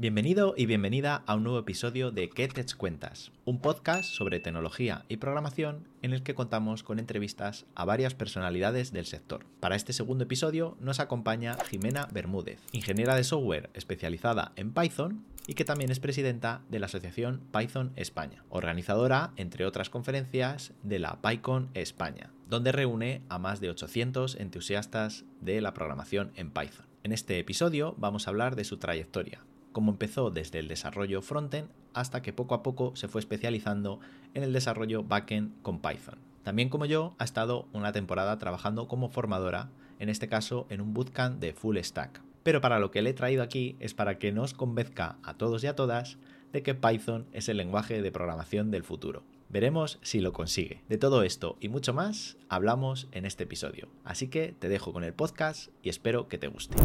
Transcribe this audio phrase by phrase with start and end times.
[0.00, 3.32] Bienvenido y bienvenida a un nuevo episodio de ¿Qué cuentas?
[3.44, 8.92] Un podcast sobre tecnología y programación en el que contamos con entrevistas a varias personalidades
[8.92, 9.44] del sector.
[9.60, 15.52] Para este segundo episodio nos acompaña Jimena Bermúdez, ingeniera de software especializada en Python y
[15.52, 21.20] que también es presidenta de la Asociación Python España, organizadora, entre otras conferencias, de la
[21.20, 26.86] PyCon España, donde reúne a más de 800 entusiastas de la programación en Python.
[27.02, 29.40] En este episodio vamos a hablar de su trayectoria,
[29.72, 34.00] cómo empezó desde el desarrollo frontend hasta que poco a poco se fue especializando
[34.34, 36.18] en el desarrollo backend con Python.
[36.42, 40.94] También como yo, ha estado una temporada trabajando como formadora, en este caso en un
[40.94, 42.22] bootcamp de full stack.
[42.42, 45.62] Pero para lo que le he traído aquí es para que nos convenzca a todos
[45.62, 46.18] y a todas
[46.52, 49.22] de que Python es el lenguaje de programación del futuro.
[49.50, 50.82] Veremos si lo consigue.
[50.88, 53.88] De todo esto y mucho más hablamos en este episodio.
[54.04, 56.76] Así que te dejo con el podcast y espero que te guste.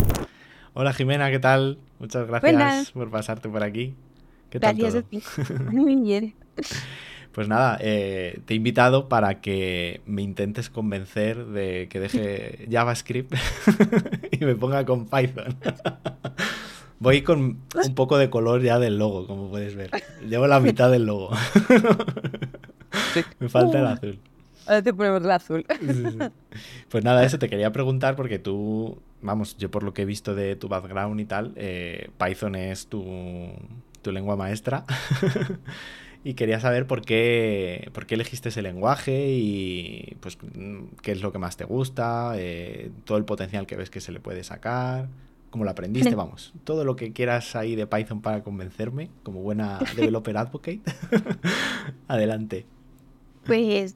[0.77, 1.77] Hola Jimena, ¿qué tal?
[1.99, 3.95] Muchas gracias por pasarte por aquí.
[4.49, 5.05] ¿Qué tal gracias
[5.71, 6.35] Muy bien.
[7.31, 13.33] Pues nada, eh, te he invitado para que me intentes convencer de que deje JavaScript
[14.31, 15.55] y me ponga con Python.
[16.99, 19.91] Voy con un poco de color ya del logo, como puedes ver.
[20.27, 21.29] Llevo la mitad del logo.
[23.39, 24.19] me falta el azul.
[24.67, 25.65] Ahora te ponemos el azul.
[26.89, 30.35] Pues nada, eso te quería preguntar porque tú vamos, yo por lo que he visto
[30.35, 33.03] de tu background y tal, eh, Python es tu,
[34.05, 34.85] lengua maestra.
[36.23, 40.37] y quería saber por qué, por qué elegiste ese lenguaje y pues
[41.01, 44.11] qué es lo que más te gusta, eh, todo el potencial que ves que se
[44.11, 45.07] le puede sacar,
[45.49, 49.79] cómo lo aprendiste, vamos, todo lo que quieras ahí de Python para convencerme, como buena
[49.95, 50.81] developer advocate.
[52.07, 52.65] Adelante.
[53.45, 53.93] Pues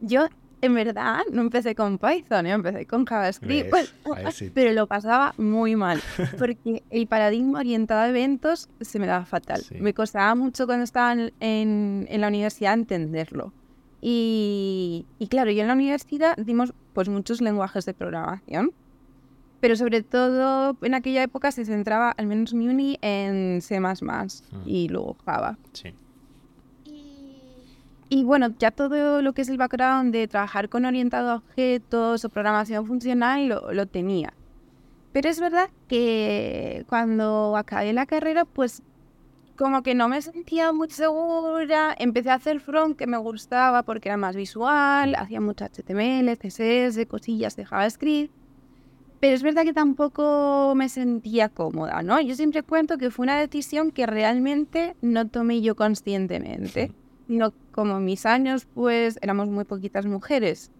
[0.00, 0.28] yo
[0.62, 3.92] en verdad no empecé con Python, yo empecé con JavaScript, pues,
[4.54, 6.00] pero lo pasaba muy mal,
[6.38, 9.62] porque el paradigma orientado a eventos se me daba fatal.
[9.78, 13.52] Me costaba mucho cuando estaba en, la universidad entenderlo.
[14.00, 18.72] Y, claro, yo en la universidad dimos pues muchos lenguajes de programación,
[19.60, 24.26] pero sobre todo en aquella época se centraba, al menos mi uni, en C++ mm.
[24.66, 25.56] y luego Java.
[25.72, 25.94] Sí.
[28.14, 32.22] Y bueno, ya todo lo que es el background de trabajar con orientado a objetos
[32.26, 34.34] o programación funcional lo, tenía.
[35.12, 38.82] Pero es verdad que cuando acabé la carrera, pues
[39.56, 41.96] como que no me sentía muy segura.
[41.98, 47.06] Empecé a hacer front que me gustaba porque era más visual, hacía mucho HTML, CSS,
[47.08, 48.34] cosillas de JavaScript.
[49.20, 52.20] Pero es verdad que tampoco me sentía cómoda, ¿no?
[52.20, 56.92] Yo siempre cuento que fue una decisión que realmente no tomé yo conscientemente
[57.32, 60.70] no como mis años, pues éramos muy poquitas mujeres.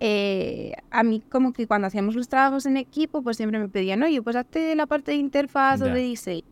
[0.00, 4.02] Eh, a mí como que cuando hacíamos los trabajos en equipo, pues siempre me pedían,
[4.02, 6.44] oye, pues hazte la parte de interfaz o de diseño.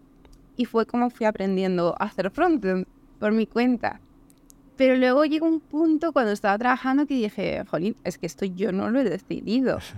[0.57, 2.87] Y fue como fui aprendiendo a hacer frontend
[3.19, 4.01] por mi cuenta.
[4.77, 8.73] Pero luego llegó un punto cuando estaba trabajando que dije, jolín, es que esto yo
[8.73, 9.79] no lo he decidido.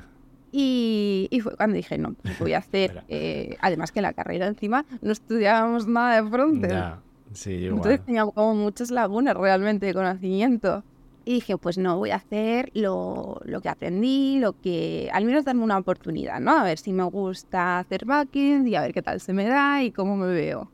[0.50, 4.86] Y, fue cuando dije, no, pues voy a hacer, eh, además que la carrera encima
[5.02, 7.02] no estudiábamos nada de frontend.
[7.44, 10.82] Entonces tenía como muchas lagunas realmente de conocimiento.
[11.24, 15.44] Y dije, pues no, voy a hacer lo, lo, que aprendí, lo que, al menos
[15.44, 16.52] darme una oportunidad, ¿no?
[16.52, 19.82] A ver si me gusta hacer backend y a ver qué tal se me da
[19.82, 20.70] y cómo me veo.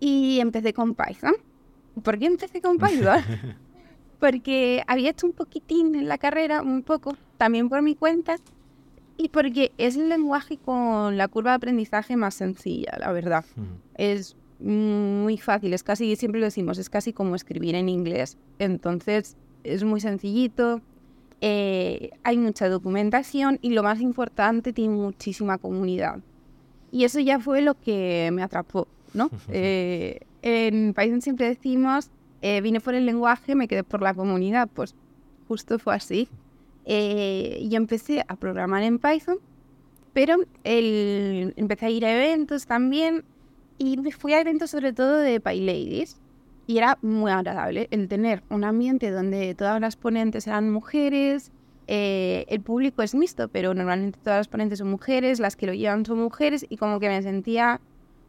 [0.00, 1.34] Y empecé con Python.
[2.02, 3.20] ¿Por qué empecé con Python?
[4.18, 8.36] porque había hecho un poquitín en la carrera, un poco, también por mi cuenta,
[9.16, 13.44] y porque es el lenguaje con la curva de aprendizaje más sencilla, la verdad.
[13.96, 18.38] Es muy fácil, es casi, siempre lo decimos, es casi como escribir en inglés.
[18.58, 20.80] Entonces es muy sencillito,
[21.40, 26.20] eh, hay mucha documentación y lo más importante, tiene muchísima comunidad.
[26.90, 29.30] Y eso ya fue lo que me atrapó, ¿no?
[29.50, 32.10] Eh, en Python siempre decimos,
[32.42, 34.94] eh, vine por el lenguaje, me quedé por la comunidad, pues
[35.48, 36.28] justo fue así.
[36.86, 39.38] yo empecé a programar en Python,
[40.12, 43.24] pero el, empecé a ir a eventos también
[43.78, 46.20] y me fui a eventos sobre todo de PyLadies
[46.66, 51.52] y era muy agradable el tener un ambiente donde todas las ponentes eran mujeres,
[51.86, 55.74] eh, el público es mixto, pero normalmente todas las ponentes son mujeres, las que lo
[55.74, 57.80] llevan son mujeres y como que me sentía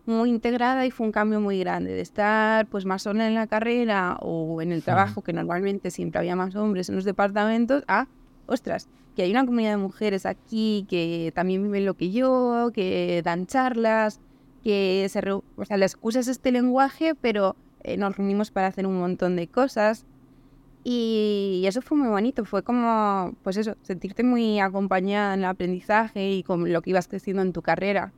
[0.06, 3.48] muy integrada y fue un cambio muy grande de estar pues más sola en la
[3.48, 8.07] carrera o en el trabajo, que normalmente siempre había más hombres en los departamentos, a,
[8.45, 13.21] ostras, que hay una comunidad de mujeres aquí que también viven lo que yo, que
[13.24, 14.19] dan charlas,
[14.65, 18.88] que se o sea, la excusa es este lenguaje, pero eh, nos reunimos para hacer
[18.88, 20.07] un montón de cosas.
[20.83, 26.31] Y eso fue muy bonito, fue como, pues eso, sentirte muy acompañada en el aprendizaje
[26.31, 28.12] y con lo que ibas creciendo en tu carrera.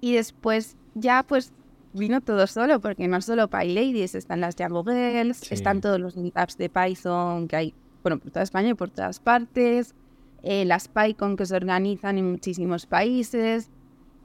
[0.00, 1.52] Y después ya pues
[1.92, 6.58] vino todo solo, porque no solo PyLadies, están las Django Girls, están todos los meetups
[6.58, 9.94] de Python que hay, bueno, por toda España y por todas partes,
[10.42, 13.70] eh, las PyCon que se organizan en muchísimos países.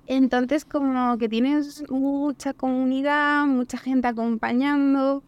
[0.08, 5.24] Entonces, como que tienes mucha comunidad, mucha gente acompañando.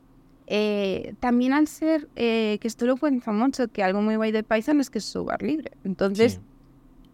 [0.46, 4.44] Eh, también al ser, eh, que esto lo cuenta mucho, que algo muy guay de
[4.44, 5.72] Python es que es software libre.
[5.84, 6.40] Entonces,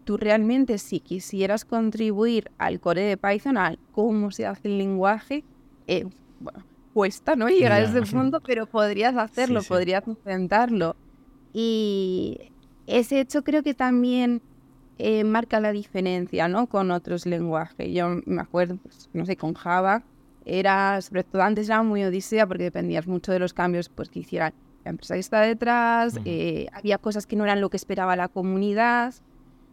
[0.04, 5.42] tú realmente si quisieras contribuir al core de Python, a cómo se hace el lenguaje,
[5.86, 6.06] eh,
[6.38, 7.48] bueno, cuesta, ¿no?
[7.48, 10.94] Llegar a ese punto, pero podrías hacerlo, podrías intentarlo.
[11.52, 12.52] Y
[12.86, 14.42] ese hecho creo que también
[14.98, 16.66] eh, marca la diferencia, ¿no?
[16.66, 17.92] Con otros lenguajes.
[17.92, 20.02] Yo me acuerdo, pues, no sé, con Java,
[20.44, 24.20] era, sobre todo antes era muy odisea porque dependías mucho de los cambios pues, que
[24.20, 24.52] hicieran
[24.84, 28.28] la empresa que está detrás, eh, había cosas que no eran lo que esperaba la
[28.28, 29.14] comunidad.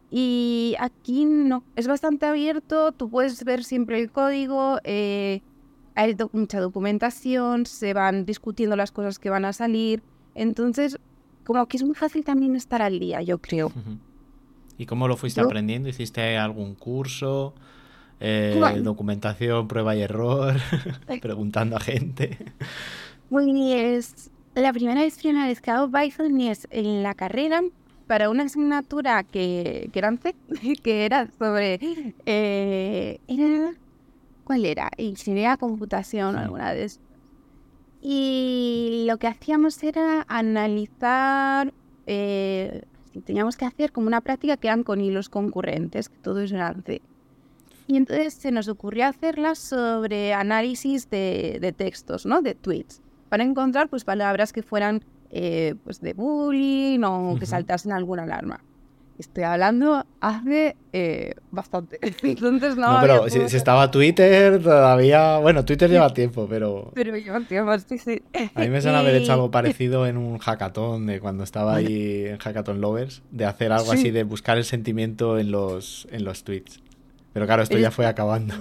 [0.09, 5.41] Y aquí no, es bastante abierto, tú puedes ver siempre el código, eh,
[5.95, 10.03] hay mucha documentación, se van discutiendo las cosas que van a salir,
[10.35, 10.97] entonces
[11.45, 13.71] como que es muy fácil también estar al día, yo creo.
[14.81, 15.89] ¿Y cómo lo fuiste aprendiendo?
[15.89, 17.53] ¿Hiciste algún curso?
[18.19, 20.55] Eh, documentación, prueba y error,
[21.21, 22.39] preguntando a gente.
[23.29, 27.61] Pues la primera vez que he Python es en la carrera
[28.07, 30.11] para una asignatura que, que era
[30.83, 31.79] que era sobre...
[32.25, 33.19] Eh,
[34.43, 34.89] ¿Cuál era?
[34.97, 36.99] Ingeniería computación o alguna de esas.
[38.01, 41.71] Y lo que hacíamos era analizar...
[42.07, 42.81] Eh,
[43.19, 47.01] teníamos que hacer como una práctica que eran con hilos concurrentes, que todo era C.
[47.87, 52.41] Y entonces se nos ocurrió hacerla sobre análisis de, de textos, ¿no?
[52.41, 57.91] De tweets, para encontrar pues palabras que fueran eh, pues de bullying o que saltasen
[57.91, 58.61] alguna alarma.
[59.21, 61.99] Estoy hablando hace eh, bastante.
[62.23, 62.97] Entonces no.
[63.01, 65.37] pero si, estaba Twitter todavía.
[65.37, 66.91] Bueno, Twitter lleva tiempo, pero.
[66.95, 68.23] Pero lleva tiempo, sí, sí.
[68.55, 72.25] A mí me suena haber hecho algo parecido en un hackathon de cuando estaba ahí
[72.25, 76.43] en Hackathon Lovers, de hacer algo así, de buscar el sentimiento en los, en los
[76.43, 76.81] tweets.
[77.31, 78.55] Pero claro, esto ya fue acabando.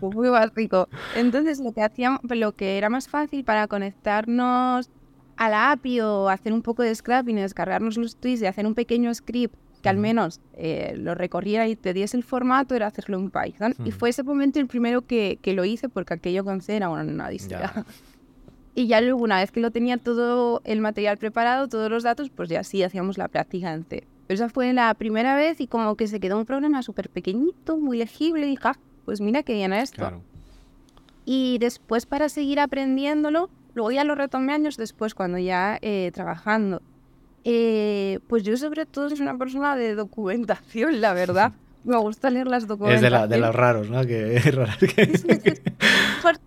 [0.00, 0.88] Muy básico.
[1.14, 4.90] Entonces, lo que hacíamos, lo que era más fácil para conectarnos
[5.36, 8.74] a la API o hacer un poco de scrapping, descargarnos los tweets y hacer un
[8.74, 9.54] pequeño script
[9.84, 13.74] que al menos eh, lo recorriera y te diese el formato, era hacerlo en Python.
[13.84, 16.88] Y fue ese momento el primero que, que, lo hice porque aquello con C era
[16.88, 17.84] una odisea.
[18.74, 22.30] y ya luego, una vez que lo tenía todo el material preparado, todos los datos,
[22.30, 24.06] pues ya sí hacíamos la práctica en C.
[24.26, 27.76] Pero esa fue la primera vez y como que se quedó un programa súper pequeñito,
[27.76, 30.22] muy legible, y dije, ah, pues mira qué bien esto.
[31.26, 36.80] Y después para seguir aprendiéndolo, Luego ya lo retomé años después, cuando ya eh, trabajando.
[37.44, 41.52] Eh, pues yo sobre todo soy una persona de documentación, la verdad.
[41.84, 43.22] Me gusta leer las documentaciones.
[43.22, 44.06] Es de, los raros, ¿no?
[44.06, 44.40] Que,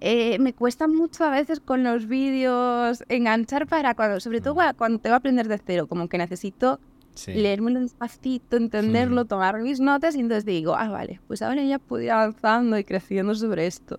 [0.00, 4.76] eh, me cuesta mucho a veces con los vídeos enganchar para cuando, sobre todo mm.
[4.76, 6.78] cuando te va a aprender de cero, como que necesito
[7.26, 12.02] leérmelo despacito, entenderlo, tomar mis notas y entonces digo, ah, vale, pues ahora ya puedo
[12.02, 13.98] ir avanzando y creciendo sobre esto.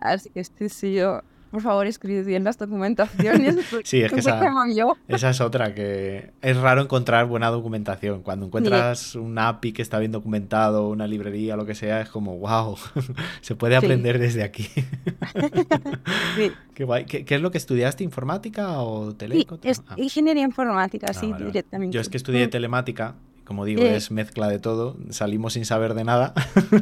[0.00, 3.56] Así que este sí yo por favor, escribid bien las documentaciones.
[3.84, 4.40] sí, es que esa,
[5.08, 8.22] esa, es otra, que es raro encontrar buena documentación.
[8.22, 12.38] Cuando encuentras un API que está bien documentado, una librería, lo que sea, es como,
[12.38, 12.76] wow,
[13.40, 14.68] se puede aprender desde aquí.
[16.74, 17.04] Qué, guay.
[17.06, 18.04] ¿Qué, es lo que estudiaste?
[18.04, 19.14] ¿Informática o?
[19.62, 19.94] Es ah.
[19.96, 21.94] Ingeniería informática, ah, sí, directamente.
[21.94, 23.14] Yo es que estudié telemática
[23.48, 24.98] como digo, es mezcla de todo.
[25.08, 26.34] Salimos sin saber de nada.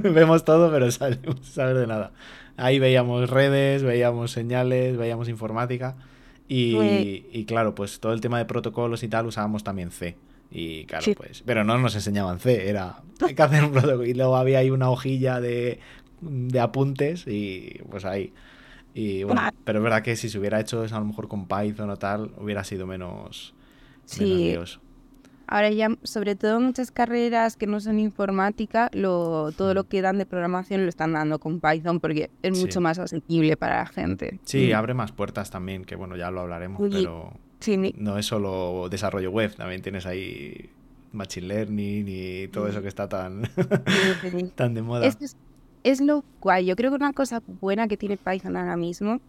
[0.02, 2.11] Vemos todo, pero salimos sin saber de nada.
[2.56, 5.96] Ahí veíamos redes, veíamos señales, veíamos informática.
[6.48, 10.16] Y, claro, pues todo el tema de protocolos y tal usábamos también C.
[10.50, 11.42] Y claro, pues.
[11.44, 13.02] Pero no nos enseñaban C, era.
[13.20, 14.04] Hay que hacer un protocolo.
[14.04, 15.80] Y luego había ahí una hojilla de,
[16.60, 18.32] apuntes y pues ahí.
[18.94, 21.46] Y bueno, pero es verdad que si se hubiera hecho eso a lo mejor con
[21.46, 23.54] Python o tal, hubiera sido menos.
[24.06, 24.56] Sí.
[25.48, 30.18] Ahora ya, sobre todo muchas carreras que no son informática, lo, todo lo que dan
[30.18, 34.40] de programación lo están dando con Python porque es mucho más asequible para la gente.
[34.44, 34.76] Sí, mm.
[34.76, 37.32] abre más puertas también, que bueno, ya lo hablaremos, pero
[37.96, 40.70] no es solo desarrollo web, también tienes ahí
[41.12, 43.42] Machine Learning y todo eso que está tan,
[44.54, 45.06] tan de moda.
[45.06, 45.36] Es,
[45.84, 49.20] es lo cual, yo creo que una cosa buena que tiene Python ahora mismo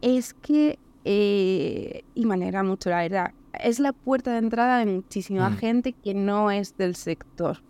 [0.00, 5.50] es que, eh, y manera mucho la verdad, es la puerta de entrada de muchísima
[5.50, 5.56] mm.
[5.56, 7.62] gente que no es del sector.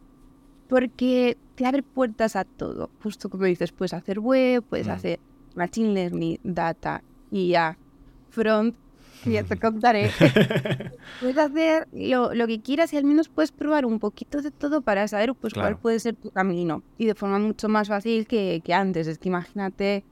[0.69, 2.91] Porque te abre puertas a todo.
[3.03, 4.91] Justo como dices, puedes hacer web, puedes mm.
[4.91, 5.21] hacer
[5.55, 7.77] machine learning, data, IA,
[8.31, 8.75] front.
[9.25, 10.11] ya te contaré.
[11.21, 14.81] puedes hacer lo, lo, que quieras y al menos puedes probar un poquito de todo
[14.81, 16.83] para saber pues cuál puede ser tu camino.
[16.99, 19.07] Y de forma mucho más fácil que, que antes.
[19.07, 20.05] Es que imagínate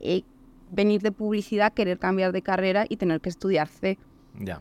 [0.00, 0.22] eh,
[0.70, 3.98] venir de publicidad, querer cambiar de carrera y tener que estudiar C.
[4.38, 4.60] Ya.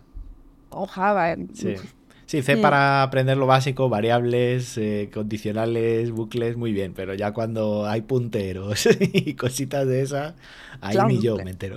[0.71, 1.35] O Java.
[1.53, 1.75] Sí.
[2.31, 7.85] Sí, C para aprender lo básico, variables, eh, condicionales, bucles, muy bien, pero ya cuando
[7.85, 10.33] hay punteros y cositas de esas,
[10.79, 11.75] ahí ni yo me entero.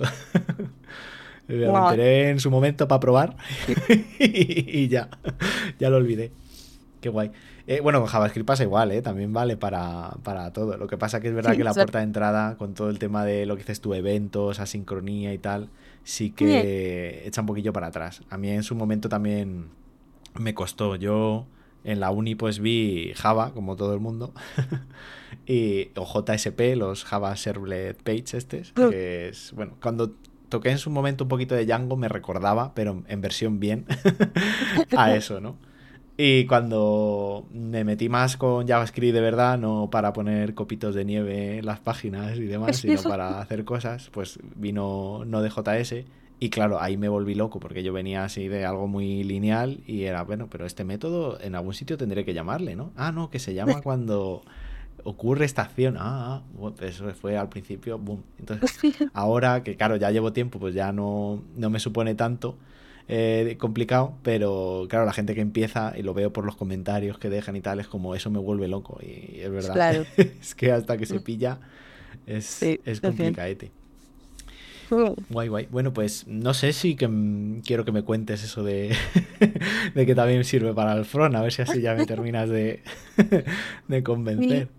[1.49, 3.35] me enteré en su momento para probar
[4.17, 5.09] y ya,
[5.77, 6.31] ya lo olvidé.
[7.01, 7.31] Qué guay.
[7.67, 9.01] Eh, bueno, con JavaScript pasa igual, ¿eh?
[9.01, 10.13] también vale para,
[10.53, 10.77] todo.
[10.77, 13.25] Lo que pasa que es verdad que la puerta de entrada, con todo el tema
[13.25, 15.69] de lo que dices tú, eventos, asincronía y tal,
[16.05, 18.21] sí que echa un poquillo para atrás.
[18.29, 19.69] A mí en su momento también
[20.39, 20.95] me costó.
[20.95, 21.47] Yo
[21.83, 24.33] en la uni pues vi Java, como todo el mundo,
[25.45, 30.13] y, o JSP, los Java Servlet Page estes, que es, bueno, cuando
[30.49, 33.85] toqué en su momento un poquito de Django me recordaba, pero en versión bien,
[34.97, 35.57] a eso, ¿no?
[36.17, 41.57] Y cuando me metí más con JavaScript de verdad, no para poner copitos de nieve
[41.59, 46.05] en las páginas y demás, sino para hacer cosas, pues vino no de JS
[46.39, 50.03] y claro, ahí me volví loco porque yo venía así de algo muy lineal y
[50.03, 52.91] era, bueno, pero este método en algún sitio tendré que llamarle, ¿no?
[52.95, 54.41] Ah, no, que se llama cuando
[55.03, 55.95] ocurre esta acción.
[55.97, 58.23] Ah, ah eso fue al principio, boom.
[58.37, 58.77] Entonces,
[59.13, 62.57] ahora que claro, ya llevo tiempo, pues ya no, no me supone tanto
[63.07, 67.29] eh, complicado, pero claro, la gente que empieza y lo veo por los comentarios que
[67.29, 70.05] dejan y tal, es como eso me vuelve loco y es verdad.
[70.17, 71.59] es que hasta que se pilla
[72.25, 73.71] es, es complicadete.
[75.29, 75.67] Guay, guay.
[75.71, 77.09] Bueno, pues no sé si que,
[77.65, 78.95] quiero que me cuentes eso de,
[79.95, 82.83] de que también sirve para el front, a ver si así ya me terminas de,
[83.87, 84.69] de convencer.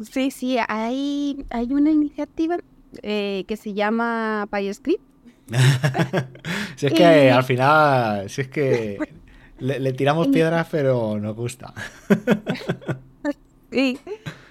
[0.00, 2.56] Sí, sí, hay, hay una iniciativa
[3.02, 5.02] eh, que se llama PyScript.
[6.76, 8.98] si es que al final, si es que
[9.58, 11.74] le tiramos piedras, pero nos gusta.
[13.70, 13.98] sí.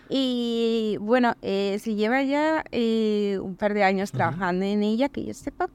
[0.09, 5.23] Y bueno, eh, se lleva ya eh, un par de años trabajando en ella, que
[5.23, 5.69] yo sepa.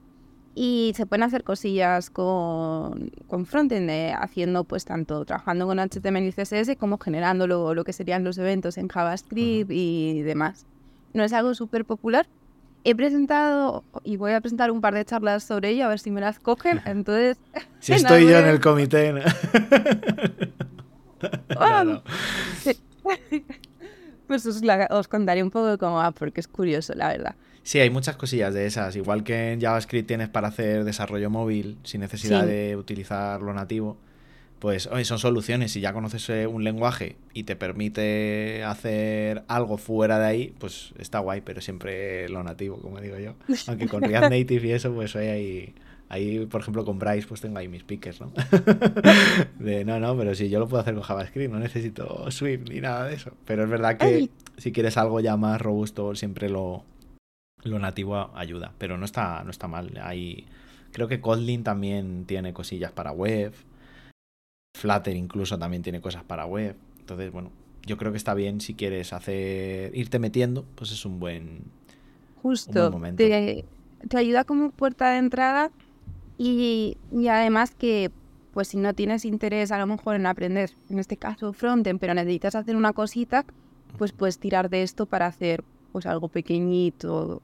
[0.56, 6.26] Y se pueden hacer cosillas con, con frontend, eh, haciendo pues tanto trabajando con HTML
[6.26, 10.66] y CSS como generando lo, lo que serían los eventos en JavaScript y demás.
[11.12, 12.26] No es algo súper popular.
[12.86, 16.10] He presentado y voy a presentar un par de charlas sobre ello, a ver si
[16.10, 16.82] me las cogen.
[16.84, 17.38] Entonces.
[17.80, 19.12] Si estoy yo en el comité.
[19.12, 19.22] ¿no?
[24.26, 27.34] Pues os, contaré un poco cómo va, porque es curioso, la verdad.
[27.62, 28.96] Sí, hay muchas cosillas de esas.
[28.96, 33.98] Igual que en JavaScript tienes para hacer desarrollo móvil sin necesidad de utilizar lo nativo,
[34.58, 35.72] pues son soluciones.
[35.72, 40.94] Si ya conoces eh, un lenguaje y te permite hacer algo fuera de ahí, pues
[40.98, 43.34] está guay, pero siempre lo nativo, como digo yo.
[43.66, 45.74] Aunque con React Native y eso, pues hay
[46.08, 48.32] Ahí, por ejemplo, con Bryce, pues tengo ahí mis piques, ¿no?
[49.58, 52.80] de, no, no, pero si yo lo puedo hacer con JavaScript, no necesito Swift ni
[52.80, 53.32] nada de eso.
[53.44, 56.84] Pero es verdad que si quieres algo ya más robusto, siempre lo,
[57.62, 58.72] lo nativo ayuda.
[58.78, 59.98] Pero no está, no está mal.
[60.02, 60.46] Hay,
[60.92, 63.52] creo que Kotlin también tiene cosillas para web.
[64.74, 66.76] Flutter incluso también tiene cosas para web.
[67.00, 67.50] Entonces, bueno,
[67.86, 71.62] yo creo que está bien si quieres hacer, irte metiendo, pues es un buen,
[72.42, 73.16] Justo, momento.
[73.16, 73.64] Te,
[74.08, 75.70] te ayuda como puerta de entrada
[76.36, 76.96] y,
[77.30, 78.10] además que,
[78.52, 82.14] pues si no tienes interés a lo mejor en aprender, en este caso frontend, pero
[82.14, 83.44] necesitas hacer una cosita,
[83.96, 87.40] pues puedes tirar de esto para hacer pues algo pequeñito.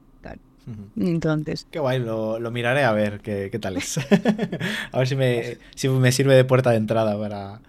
[0.97, 1.67] Entonces.
[1.71, 3.97] Qué guay, lo, miraré a ver qué, qué tal es.
[4.91, 7.61] a ver si me, si me sirve de puerta de entrada para,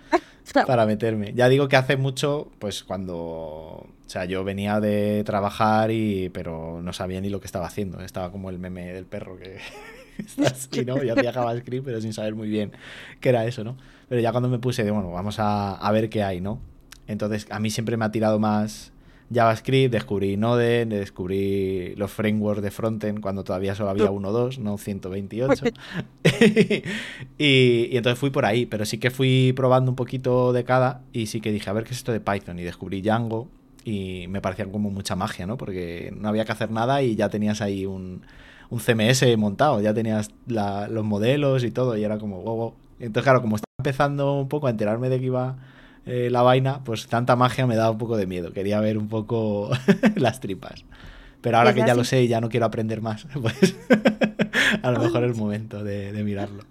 [0.66, 1.32] para meterme.
[1.34, 3.16] Ya digo que hace mucho, pues cuando.
[3.16, 6.28] O sea, yo venía de trabajar y.
[6.30, 8.00] pero no sabía ni lo que estaba haciendo.
[8.00, 9.58] Estaba como el meme del perro que,
[10.72, 11.02] y ¿no?
[11.02, 12.72] Yo hacía JavaScript, pero sin saber muy bien
[13.20, 13.76] qué era eso, ¿no?
[14.08, 16.60] Pero ya cuando me puse, de, bueno, vamos a, a ver qué hay, ¿no?
[17.06, 18.91] Entonces, a mí siempre me ha tirado más
[19.32, 24.58] JavaScript, descubrí Node, descubrí los frameworks de frontend cuando todavía solo había uno o dos,
[24.58, 25.64] no 128.
[27.38, 27.44] y,
[27.90, 31.26] y, entonces fui por ahí, pero sí que fui probando un poquito de cada y
[31.26, 32.58] sí que dije, a ver qué es esto de Python.
[32.58, 33.48] Y descubrí Django
[33.84, 35.56] y me parecía como mucha magia, ¿no?
[35.56, 38.22] Porque no había que hacer nada y ya tenías ahí un,
[38.70, 42.74] un CMS montado, ya tenías los modelos y todo, y era como, wow, wow.
[43.00, 45.56] Entonces, claro, como estaba empezando un poco a enterarme de que iba
[46.06, 48.52] eh, la vaina, pues tanta magia me daba un poco de miedo.
[48.52, 49.70] Quería ver un poco
[50.16, 50.84] las tripas.
[51.40, 53.76] Pero ahora que ya lo sé y ya no quiero aprender más, pues
[54.82, 56.62] a lo mejor es el momento de, mirarlo.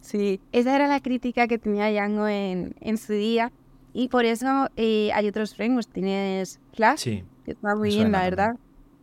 [0.00, 3.52] Sí, esa era la crítica que tenía Django en, en su día.
[3.94, 5.88] Y por eso eh, hay otros frameworks.
[5.88, 8.56] Tienes Flash, que está muy bien, la verdad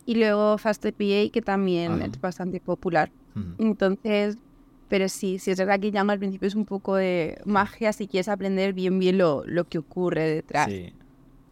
[0.09, 3.11] y luego FastAPI, que también es bastante popular.
[3.59, 4.39] Entonces,
[4.89, 8.07] pero sí, sí es verdad que llama al principio es un poco de magia si
[8.07, 10.69] quieres aprender bien bien lo, lo que ocurre detrás.
[10.69, 10.93] Sí.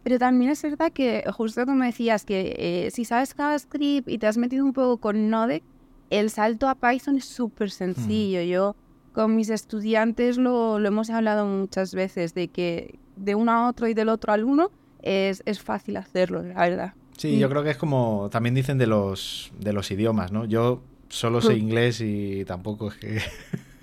[0.02, 4.26] Pero también es verdad que justo como decías que eh, si sabes JavaScript y te
[4.26, 5.62] has metido un poco con Node,
[6.10, 8.40] el salto a Python es súper sencillo.
[8.42, 8.74] Yo
[9.12, 13.88] con mis estudiantes lo, lo, hemos hablado muchas veces, de que de uno a otro
[13.88, 14.70] y del otro al uno
[15.02, 16.94] es, es fácil hacerlo, la verdad.
[17.16, 20.44] Sí, yo creo que es como también dicen de los, de los idiomas, ¿no?
[20.44, 23.20] Yo solo sé inglés y tampoco es que,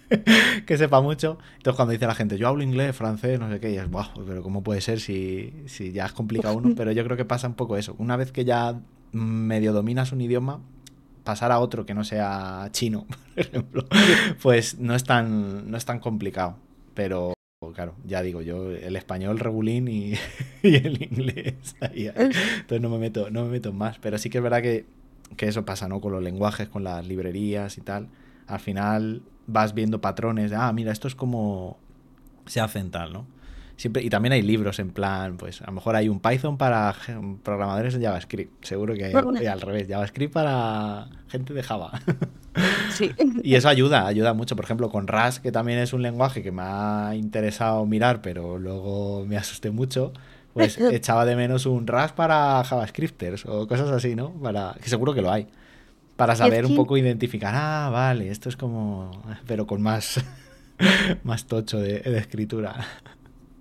[0.65, 1.38] que sepa mucho.
[1.58, 4.05] Entonces cuando dice la gente, yo hablo inglés, francés, no sé qué, y es, wow,
[4.25, 6.74] pero ¿cómo puede ser si, si ya es complicado uno?
[6.77, 7.96] Pero yo creo que pasa un poco eso.
[7.98, 8.79] Una vez que ya
[9.12, 10.62] medio dominas un idioma,
[11.24, 13.05] pasar a otro que no sea chino,
[13.36, 13.86] por ejemplo,
[14.41, 16.58] pues no es tan, no es tan complicado.
[16.94, 17.34] Pero
[17.74, 20.13] claro, ya digo, yo el español regulín y,
[20.63, 21.75] y el inglés.
[21.82, 23.98] Ahí, entonces no me meto, no me meto más.
[24.00, 24.86] Pero sí que es verdad que,
[25.38, 26.01] que eso pasa, ¿no?
[26.01, 28.10] Con los lenguajes, con las librerías y tal.
[28.48, 31.77] Al final vas viendo patrones de, ah, mira, esto es como
[32.46, 33.27] se hacen tal, ¿no?
[33.77, 36.96] Siempre, y también hay libros en plan, pues a lo mejor hay un Python para
[37.44, 38.63] programadores de JavaScript.
[38.63, 42.00] Seguro que hay, hay al revés, JavaScript para gente de Java.
[42.91, 43.12] Sí.
[43.44, 44.55] Y eso ayuda, ayuda mucho.
[44.55, 48.58] Por ejemplo, con Rust, que también es un lenguaje que me ha interesado mirar, pero
[48.58, 50.13] luego me asusté mucho.
[50.55, 54.31] Pues echaba de menos un Rust para JavaScripters o cosas así, ¿no?
[54.31, 55.47] Para, que seguro que lo hay.
[56.15, 56.71] Para saber es que...
[56.71, 59.12] un poco identificar, ah, vale, esto es como.
[59.45, 60.24] Pero con más,
[61.24, 62.88] más tocho de, de escritura.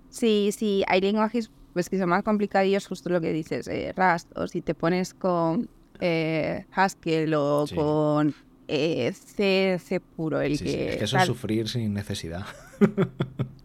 [0.09, 4.31] Sí, sí, hay lenguajes pues, que son más complicados, justo lo que dices, eh, Rust,
[4.37, 5.67] o si te pones con
[5.99, 7.75] eh, Haskell o sí.
[7.75, 8.33] con
[8.69, 10.71] eh, C, C puro, el sí, que...
[10.71, 11.23] Sí, es que eso tal.
[11.23, 12.45] es sufrir sin necesidad.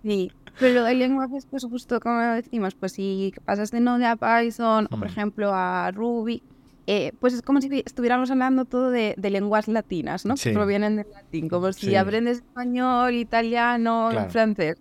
[0.02, 4.86] sí, pero hay lenguajes, pues justo como decimos, pues si pasas de Node a Python,
[4.90, 6.42] o por ejemplo a Ruby,
[6.86, 10.36] eh, pues es como si estuviéramos hablando todo de, de lenguas latinas, ¿no?
[10.36, 10.50] Sí.
[10.50, 14.30] Que provienen del latín, como si aprendes español, italiano, claro.
[14.30, 14.76] francés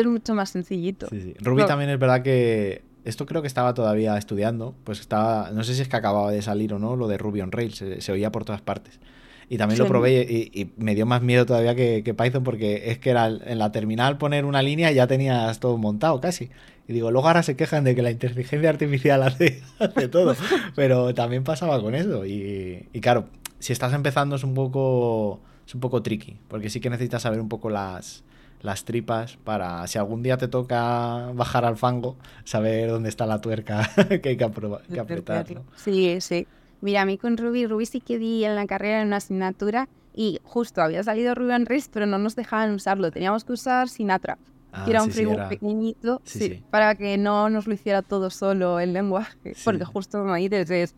[0.00, 1.06] es mucho más sencillito.
[1.08, 1.34] Sí.
[1.40, 5.74] Ruby también es verdad que esto creo que estaba todavía estudiando, pues estaba, no sé
[5.74, 8.12] si es que acababa de salir o no, lo de Ruby on Rails, se, se
[8.12, 9.00] oía por todas partes.
[9.50, 9.82] Y también sí.
[9.82, 13.10] lo probé y, y, me dio más miedo todavía que, que, Python porque es que
[13.10, 16.50] era en la terminal poner una línea y ya tenías todo montado casi.
[16.86, 20.34] Y digo, luego ahora se quejan de que la inteligencia artificial hace, hace todo,
[20.74, 22.26] pero también pasaba con eso.
[22.26, 23.26] Y, y claro,
[23.58, 27.40] si estás empezando es un poco es un poco tricky, porque sí que necesitas saber
[27.40, 28.24] un poco las,
[28.62, 33.42] las tripas para si algún día te toca bajar al fango, saber dónde está la
[33.42, 35.50] tuerca que hay que, que apretar.
[35.50, 35.64] ¿no?
[35.76, 36.46] Sí, sí.
[36.80, 39.88] Mira, a mí con Ruby, Ruby sí que di en la carrera en una asignatura
[40.14, 43.10] y justo había salido Ruby on Rails, pero no nos dejaban usarlo.
[43.10, 44.38] Teníamos que usar Sinatra,
[44.72, 45.48] ah, que era un sí, framework era...
[45.48, 50.48] pequeñito, sí, para que no nos lo hiciera todo solo el lenguaje, porque justo ahí
[50.48, 50.88] desde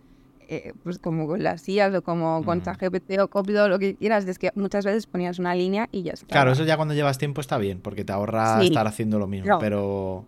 [0.53, 3.21] eh, pues como con las IAS o como con ChatGPT mm.
[3.21, 6.27] o Copilot, lo que quieras, es que muchas veces ponías una línea y ya está.
[6.27, 9.49] Claro, eso ya cuando llevas tiempo está bien, porque te ahorra estar haciendo lo mismo,
[9.49, 10.25] no, pero...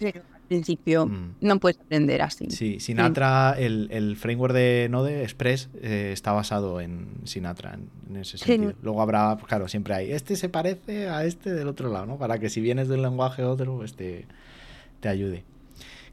[0.49, 1.35] principio mm.
[1.41, 2.51] no puedes aprender así.
[2.51, 3.65] Sí, Sinatra, sí.
[3.65, 8.75] El, el, framework de Node Express eh, está basado en Sinatra, en, en ese sentido.
[8.83, 12.19] Luego habrá, pues claro, siempre hay, este se parece a este del otro lado, ¿no?
[12.19, 14.27] Para que si vienes de un lenguaje a otro, pues te,
[15.01, 15.45] te ayude.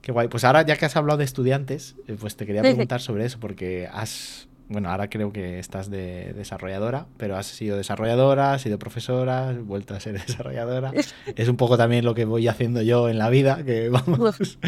[0.02, 0.28] Qué guay.
[0.28, 3.40] Pues ahora, ya que has hablado de estudiantes, eh, pues te quería preguntar sobre eso,
[3.40, 4.48] porque has.
[4.70, 9.66] Bueno, ahora creo que estás de desarrolladora, pero has sido desarrolladora, has sido profesora, has
[9.66, 10.94] vuelto a ser desarrolladora.
[11.36, 14.60] Es un poco también lo que voy haciendo yo en la vida, que vamos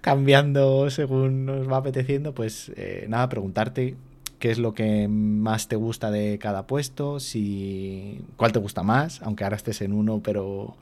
[0.00, 2.34] cambiando según nos va apeteciendo.
[2.34, 3.96] Pues eh, nada, preguntarte
[4.38, 9.20] qué es lo que más te gusta de cada puesto, si cuál te gusta más,
[9.20, 10.78] aunque ahora estés en uno, pero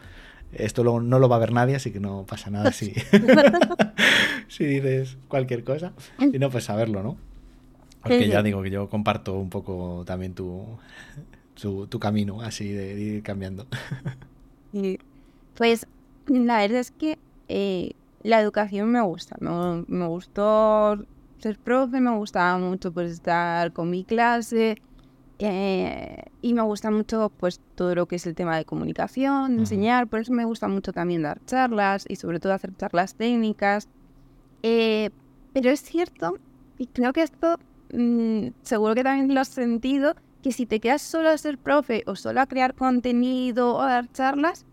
[0.53, 2.95] esto lo, no lo va a ver nadie, así que no pasa nada si,
[4.49, 5.93] si dices cualquier cosa.
[6.33, 7.28] Y no, pues saberlo, ¿no?
[8.09, 10.65] Porque ya digo que yo comparto un poco también tu,
[11.61, 13.67] tu, tu camino, así de, de, ir cambiando.
[14.71, 14.99] Y,
[15.57, 15.87] pues
[16.27, 17.19] la verdad es que
[17.49, 17.93] eh,
[18.23, 19.35] la educación me gusta.
[19.41, 21.03] Me, me gustó
[21.39, 24.77] ser profe, me gustaba mucho pues estar con mi clase
[25.41, 29.63] eh, y me gusta mucho pues todo lo que es el tema de comunicación, de
[29.63, 33.89] enseñar, por eso me gusta mucho también dar charlas y sobre todo hacer charlas técnicas.
[34.63, 35.11] Eh,
[35.53, 36.39] pero es cierto,
[36.77, 37.59] y creo que esto
[37.93, 42.05] mmm, seguro que también lo has sentido, que si te quedas solo a ser profe
[42.07, 44.67] o solo a crear contenido o a dar charlas,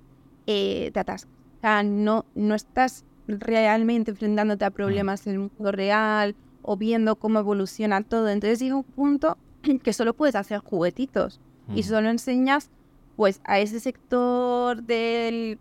[0.48, 1.32] eh, te atascas.
[1.58, 7.16] O sea, no, no estás realmente enfrentándote a problemas en el mundo real o viendo
[7.16, 8.30] cómo evoluciona todo.
[8.30, 9.38] Entonces llega un punto
[9.84, 11.78] que solo puedes hacer juguetitos mm.
[11.78, 12.70] y solo enseñas
[13.16, 15.58] pues a ese sector del,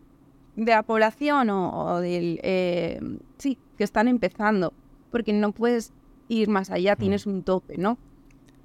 [0.57, 3.01] de la población o, o del eh,
[3.39, 4.73] sí que están empezando
[5.11, 5.93] porque no puedes
[6.29, 7.99] ir más allá, tienes un tope, ¿no?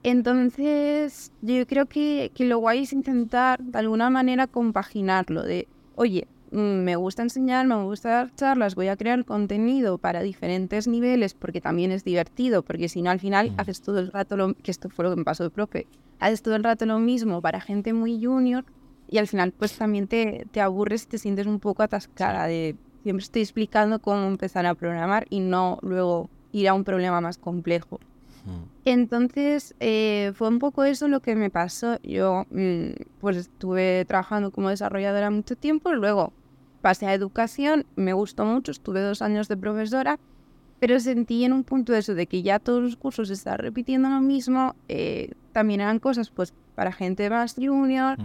[0.04, 6.28] Entonces, yo creo que, que lo guay es intentar de alguna manera compaginarlo de, oye,
[6.52, 11.34] mm, me gusta enseñar, me gusta dar charlas, voy a crear contenido para diferentes niveles
[11.34, 13.60] porque también es divertido, porque si no al final Mm.
[13.60, 15.86] haces todo el rato lo que esto fue lo que me pasó de profe,
[16.20, 18.66] haces todo el rato lo mismo para gente muy junior
[19.08, 22.78] y al final pues también te, te aburres y te sientes un poco atascada de
[23.04, 27.38] siempre estoy explicando cómo empezar a programar y no luego ir a un problema más
[27.38, 28.00] complejo.
[28.46, 28.64] Mm.
[28.86, 32.00] Entonces, eh, fue un poco eso lo que me pasó.
[32.02, 36.34] Yo, mm, pues, estuve trabajando como desarrolladora mucho tiempo, luego
[36.82, 40.18] pasé a educación, me gustó mucho, estuve dos años de profesora,
[40.80, 44.22] pero sentí en un punto eso de que ya todos los cursos estaban repitiendo lo
[44.22, 48.18] mismo, eh, también eran cosas, pues, para gente más junior,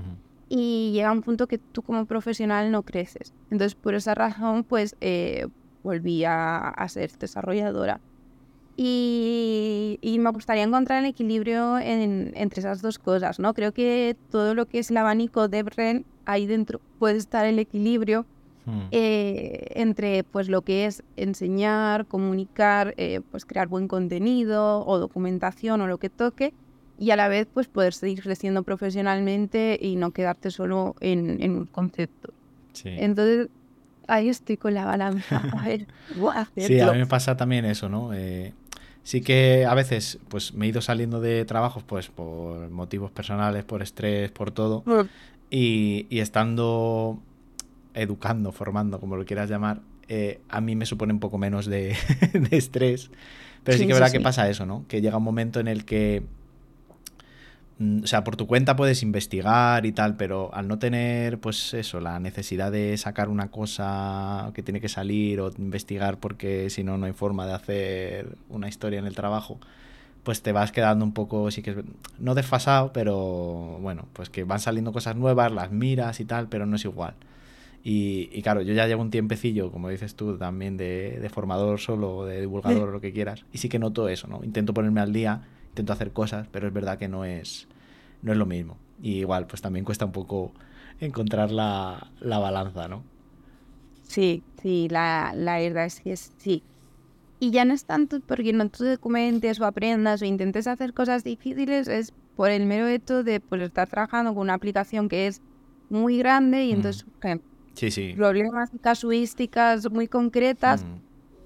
[0.49, 3.33] y llega un punto que tú como profesional no creces.
[3.51, 5.49] Entonces, por esa razón, pues eh,
[5.83, 8.01] volví a, a ser desarrolladora.
[8.77, 13.55] Y, y me gustaría encontrar el equilibrio en- entre esas dos cosas, ¿no?
[13.55, 17.59] Creo que todo lo que es el abanico de Bren, ahí dentro puede estar el
[17.59, 18.27] equilibrio
[18.67, 18.81] Mm.
[18.93, 25.83] eh, entre pues lo que es enseñar, comunicar, eh, pues crear buen contenido o documentación
[25.83, 26.55] o lo que toque
[26.99, 31.57] y a la vez pues poder seguir creciendo profesionalmente y no quedarte solo en, en
[31.59, 32.33] un concepto.
[32.73, 32.89] Sí.
[32.89, 33.49] Entonces
[34.09, 35.43] ahí estoy con la balanza.
[35.53, 38.15] A ver, voy a Sí, a mí me pasa también eso, ¿no?
[38.15, 38.55] Eh,
[39.05, 43.63] sí que a veces pues me he ido saliendo de trabajos pues por motivos personales,
[43.65, 44.83] por estrés, por todo.
[45.51, 47.21] Y, y estando
[47.95, 51.97] educando, formando, como lo quieras llamar, eh, a mí me supone un poco menos de,
[52.33, 53.11] de estrés.
[53.63, 54.85] Pero sí, Sí, que es sí, verdad que pasa eso, ¿no?
[54.89, 56.27] Que llega un momento en el que, mm,
[57.81, 62.01] o sea, por tu cuenta puedes investigar y tal, pero al no tener, pues eso,
[62.01, 66.99] la necesidad de sacar una cosa que tiene que salir o investigar porque si no,
[66.99, 69.59] no hay forma de hacer una historia en el trabajo,
[70.23, 71.77] pues te vas quedando un poco, sí que es,
[72.19, 76.67] no desfasado, pero bueno, pues que van saliendo cosas nuevas, las miras y tal, pero
[76.67, 77.15] no es igual.
[77.83, 81.81] Y, y claro, yo ya llevo un tiempecillo, como dices tú, también de, de formador
[81.81, 84.43] solo, de divulgador, o lo que quieras, y sí que noto eso, ¿no?
[84.43, 85.43] Intento ponerme al día,
[85.75, 87.67] intento hacer cosas, pero es verdad que no es,
[88.23, 88.77] no es lo mismo.
[89.03, 90.53] Y igual, pues también cuesta un poco
[91.01, 93.03] encontrar la, la balanza, ¿no?
[94.03, 96.63] Sí, sí, la, la verdad es que es- sí.
[97.41, 101.25] Y ya no es tanto porque no tú documentes o aprendas o intentes hacer cosas
[101.25, 105.41] difíciles, es por el mero hecho de pues, estar trabajando con una aplicación que es
[105.91, 106.77] muy grande y Mm.
[106.77, 107.43] entonces surgen
[107.75, 108.13] Sí, sí.
[108.15, 110.99] problemas casuísticas muy concretas, Mm,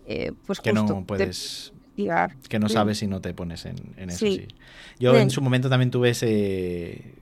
[0.06, 2.36] eh, pues que justo no de puedes investigar.
[2.48, 2.74] que no Sí.
[2.74, 4.46] sabes si no te pones en, en eso, sí.
[4.48, 4.54] Sí.
[4.98, 7.14] Yo en su momento también tuve ese,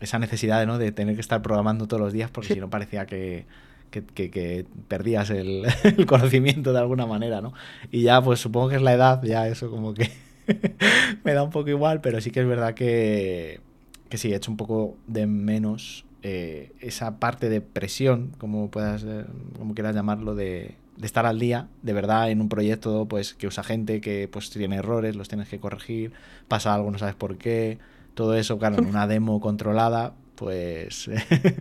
[0.00, 0.78] esa necesidad ¿no?
[0.78, 2.54] de tener que estar programando todos los días porque Sí.
[2.54, 3.46] si no parecía que,
[3.90, 7.52] que, que- que perdías el, el conocimiento de alguna manera, ¿no?
[7.90, 10.10] Y ya, pues supongo que es la edad, ya eso como que
[11.24, 13.60] me da un poco igual, pero sí que es verdad que,
[14.08, 19.04] que sí, he hecho un poco de menos eh, esa parte de presión, como puedas,
[19.04, 19.24] eh,
[19.58, 23.46] como quieras llamarlo, de, de estar al día, de verdad, en un proyecto pues que
[23.46, 26.12] usa gente que pues tiene errores, los tienes que corregir,
[26.46, 27.78] pasa algo, no sabes por qué,
[28.14, 31.08] todo eso, claro, en una demo controlada, pues,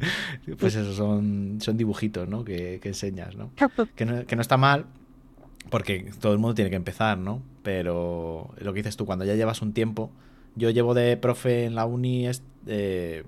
[0.59, 2.43] pues eso, son, son dibujitos, ¿no?
[2.43, 3.51] Que, que enseñas, ¿no?
[3.95, 4.25] Que, ¿no?
[4.25, 4.85] que no está mal,
[5.69, 7.41] porque todo el mundo tiene que empezar, ¿no?
[7.63, 10.11] Pero lo que dices tú, cuando ya llevas un tiempo,
[10.55, 13.23] yo llevo de profe en la uni, es- eh,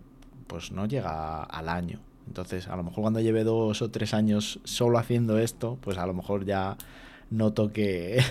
[0.48, 2.00] pues no llega al año.
[2.28, 6.06] Entonces, a lo mejor cuando lleve dos o tres años solo haciendo esto, pues a
[6.06, 6.78] lo mejor ya
[7.30, 8.24] noto que,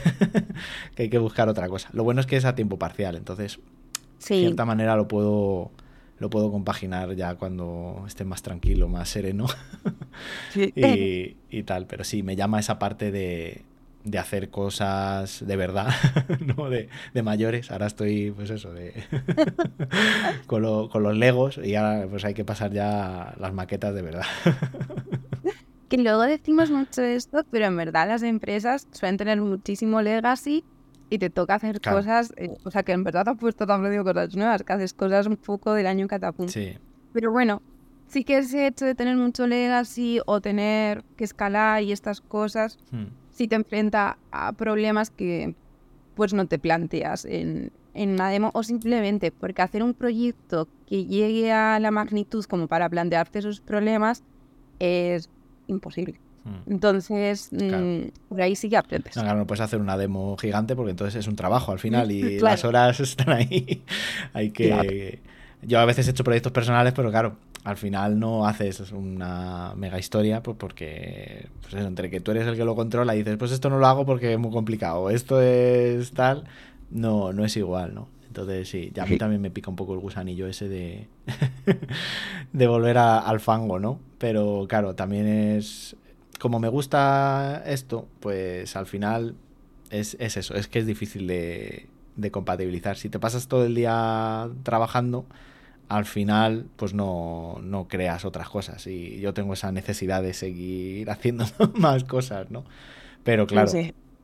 [0.94, 1.88] que hay que buscar otra cosa.
[1.92, 3.59] Lo bueno es que es a tiempo parcial, entonces,
[4.29, 5.70] de cierta manera lo puedo
[6.18, 9.46] lo puedo compaginar ya cuando esté más tranquilo, más sereno
[10.53, 10.70] sí.
[10.76, 11.87] y, y tal.
[11.87, 13.62] Pero sí, me llama esa parte de,
[14.05, 15.89] de hacer cosas de verdad,
[16.57, 16.71] ¿no?
[16.71, 17.71] De, de mayores.
[17.71, 18.93] Ahora estoy, pues eso, de
[20.47, 24.03] con, lo- con los legos y ahora pues hay que pasar ya las maquetas de
[24.03, 24.25] verdad.
[25.89, 30.63] Que luego decimos mucho esto, pero en verdad las empresas suelen tener muchísimo legacy
[31.09, 31.99] y te toca hacer Claro.
[31.99, 34.73] cosas, eh, o sea que en verdad te has puesto tan medio cosas nuevas, que
[34.73, 36.47] haces cosas un poco del año catapum.
[36.47, 36.79] Sí,
[37.13, 37.59] Pero bueno,
[38.07, 42.79] sí que ese hecho de tener mucho legacy o tener que escalar y estas cosas,
[42.93, 43.07] Mm,
[43.40, 45.55] sí te enfrenta a problemas que
[46.14, 51.07] pues no te planteas en, en una demo o simplemente porque hacer un proyecto que
[51.07, 54.22] llegue a la magnitud como para plantearte esos problemas
[54.79, 55.31] es
[55.68, 56.20] imposible.
[56.44, 56.70] mm.
[56.70, 57.79] Entonces, Claro.
[57.83, 59.16] mm, por ahí sí que aprendes.
[59.16, 62.11] No, claro, no puedes hacer una demo gigante porque entonces es un trabajo al final
[62.12, 62.53] y Claro.
[62.57, 63.83] las horas están ahí.
[64.35, 65.22] Hay que.
[65.62, 69.99] Yo a veces he hecho proyectos personales, pero claro, al final no haces una mega
[69.99, 73.37] historia, pues porque, pues eso, entre que tú eres el que lo controla y dices,
[73.37, 76.44] pues esto no lo hago porque es muy complicado, esto es tal,
[76.90, 78.09] no, no es igual, ¿no?
[78.27, 81.09] Entonces sí, ya a mí también me pica un poco el gusanillo ese de,
[82.53, 83.99] de volver al fango, ¿no?
[84.18, 85.96] Pero claro, también es...
[86.38, 89.35] Como me gusta esto, pues al final
[89.90, 92.96] es, eso, es que es difícil de, de compatibilizar.
[92.96, 95.27] Si te pasas todo el día trabajando,
[95.90, 101.11] al final pues no, no, creas otras cosas y yo tengo esa necesidad de seguir
[101.11, 102.64] haciendo más cosas, ¿no?
[103.24, 103.70] Pero claro,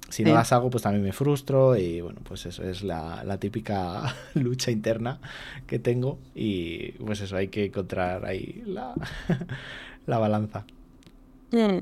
[0.09, 4.15] si no las hago, pues también me frustro y bueno, pues eso es la, típica
[4.35, 5.19] lucha interna
[5.67, 8.95] que tengo y pues eso, hay que encontrar ahí la,
[10.07, 10.65] la balanza.
[11.51, 11.79] Mm.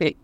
[0.00, 0.16] Sí,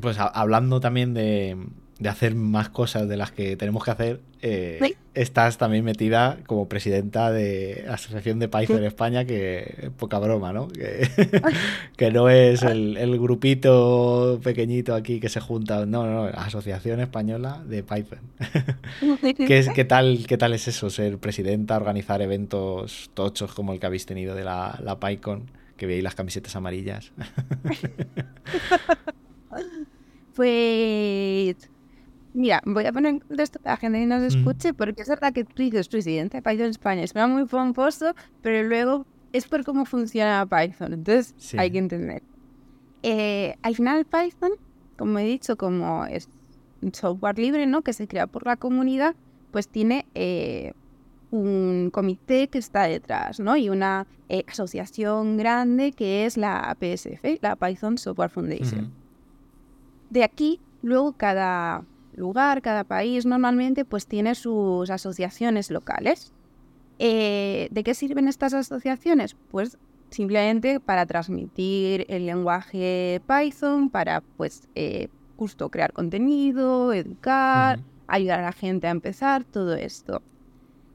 [0.00, 1.56] Pues hablando también de,
[1.98, 6.68] de hacer más cosas de las que tenemos que hacer, eh, estás también metida como
[6.68, 10.68] presidenta de la Asociación de Python España, que poca broma, ¿no?
[10.68, 11.08] Que,
[11.96, 17.62] que no es el, grupito pequeñito aquí que se junta, no, no, la Asociación Española
[17.66, 18.18] de Python.
[19.46, 23.80] ¿Qué, es, qué, tal, ¿Qué tal es eso, ser presidenta, organizar eventos tochos como el
[23.80, 27.10] que habéis tenido de la, la PyCon, que veis las camisetas amarillas?
[30.34, 31.56] pues
[32.36, 35.32] Mira, voy a poner en esto para la gente que nos escuche, porque es verdad
[35.32, 39.86] que tú dices presidente de Python España, suena muy pomposo, pero luego es por cómo
[39.86, 42.22] funciona Python, entonces hay que entender.
[43.02, 44.50] Eh, al final Python,
[44.98, 46.28] como he dicho, como es
[46.82, 47.80] un software libre, ¿no?
[47.80, 49.16] Que se crea por la comunidad,
[49.50, 50.74] pues tiene eh,
[51.30, 53.56] un comité que está detrás, ¿no?
[53.56, 58.92] Y una eh, asociación grande que es la PSF, la Python Software Foundation.
[60.10, 61.82] De aquí, luego cada
[62.16, 66.32] lugar, cada país normalmente pues tiene sus asociaciones locales.
[66.98, 69.36] Eh, ¿De qué sirven estas asociaciones?
[69.50, 69.78] Pues
[70.10, 78.44] simplemente para transmitir el lenguaje Python, para pues eh, justo crear contenido, educar, ayudar a
[78.44, 80.22] la gente a empezar, todo esto.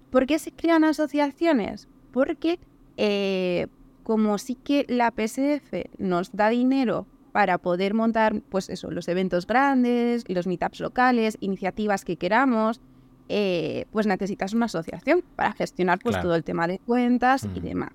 [0.09, 1.87] ¿Por qué se crean asociaciones?
[2.11, 2.59] Porque
[2.97, 3.67] eh,
[4.03, 9.47] como sí que la PSF nos da dinero para poder montar, pues eso, los eventos
[9.47, 12.81] grandes, los meetups locales, iniciativas que queramos,
[13.29, 17.93] eh, pues necesitas una asociación para gestionar pues todo el tema de cuentas y demás.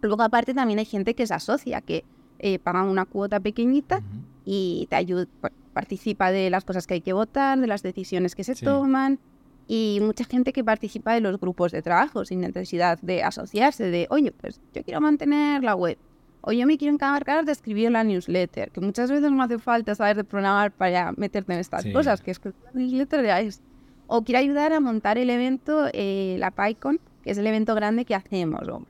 [0.00, 2.04] Luego aparte también hay gente que se asocia, que
[2.38, 4.02] eh, paga una cuota pequeñita
[4.44, 5.26] y te ayuda,
[5.72, 9.18] participa de las cosas que hay que votar, de las decisiones que se toman
[9.66, 14.06] y mucha gente que participa de los grupos de trabajo sin necesidad de asociarse, de,
[14.10, 15.98] oye, pues yo quiero mantener la web,
[16.46, 19.94] o yo me quiero encargar de escribir la newsletter, que muchas veces no hace falta
[19.94, 23.62] saber de programar para meterte en estas cosas, que escribir la newsletter ya es.
[24.06, 28.04] O quiero ayudar a montar el evento, eh, la PyCon, que es el evento grande
[28.04, 28.82] que hacemos, o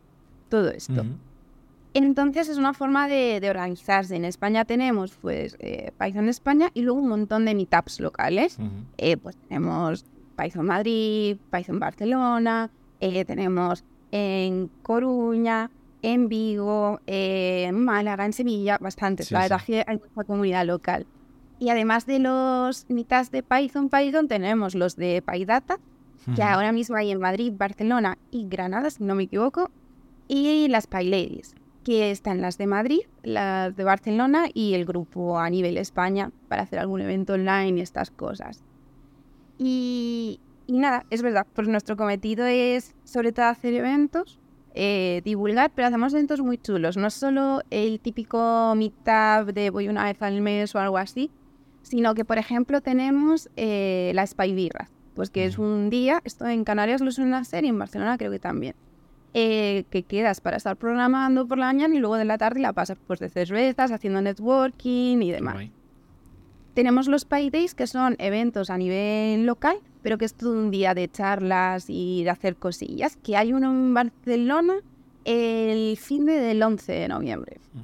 [0.49, 1.05] todo esto.
[1.95, 4.17] Entonces es una forma de, organizarse.
[4.17, 8.59] En España tenemos pues eh, Python España y luego un montón de meetups locales.
[8.99, 10.05] Eh, pues tenemos
[10.37, 15.71] Python Madrid, Python Barcelona, tenemos en Coruña,
[16.05, 19.25] en Vigo, en Málaga, en Sevilla, bastante.
[19.31, 21.07] la verdad que hay mucha comunidad local.
[21.59, 25.79] Y además de los mitas de Python, Python, tenemos los de PyData,
[26.37, 29.71] que ahora mismo hay en Madrid, Barcelona y Granada, si no me equivoco,
[30.29, 35.49] y las PyLadies, que están las de Madrid, las de Barcelona y el grupo a
[35.49, 38.63] nivel España para hacer algún evento online y estas cosas.
[39.59, 44.39] Y, y nada, es verdad, pues nuestro cometido es sobre todo hacer eventos
[44.75, 46.97] eh, divulgar, pero hacemos eventos muy chulos.
[46.97, 51.31] No solo el típico meetup de voy una vez al mes o algo así,
[51.83, 54.71] sino que, por ejemplo, tenemos eh, la Spy
[55.15, 58.33] pues que es un día, esto en Canarias lo suelen hacer y en Barcelona creo
[58.33, 58.75] que también,
[59.33, 62.73] eh, que quedas para estar programando por la mañana y luego de la tarde la
[62.73, 65.69] pasas pues de cervezas, haciendo networking y demás.
[66.75, 70.71] Tenemos los Spy Days, que son eventos a nivel local, pero que es todo un
[70.71, 74.75] día de charlas y de hacer cosillas, que hay uno en Barcelona
[75.25, 77.61] el fin de del 11 de noviembre.
[77.73, 77.79] Mm.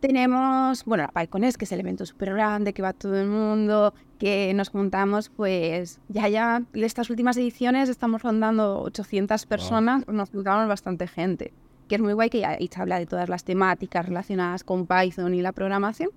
[0.00, 3.94] Tenemos, bueno, la PyConES, que es el evento súper grande, que va todo el mundo,
[4.18, 10.66] que nos juntamos, pues ya ya, estas últimas ediciones estamos rondando 800 personas, nos juntamos
[10.66, 11.52] bastante gente,
[11.86, 15.34] que es muy guay que ahí se habla de todas las temáticas relacionadas con Python
[15.34, 16.10] y la programación.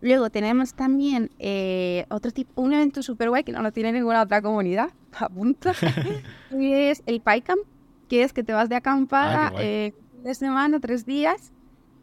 [0.00, 4.22] Luego tenemos también eh, otro tipo, un evento súper guay que no lo tiene ninguna
[4.22, 5.72] otra comunidad, apunta,
[6.50, 7.60] que es el PyCamp,
[8.08, 11.52] que es que te vas de acampada ah, eh, de semana, tres días,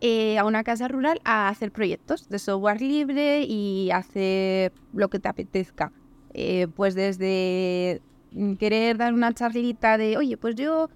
[0.01, 5.19] eh, a una casa rural a hacer proyectos de software libre y hacer lo que
[5.19, 5.93] te apetezca.
[6.75, 8.01] pues desde
[8.59, 10.89] querer dar una charlita de, oye, pues yo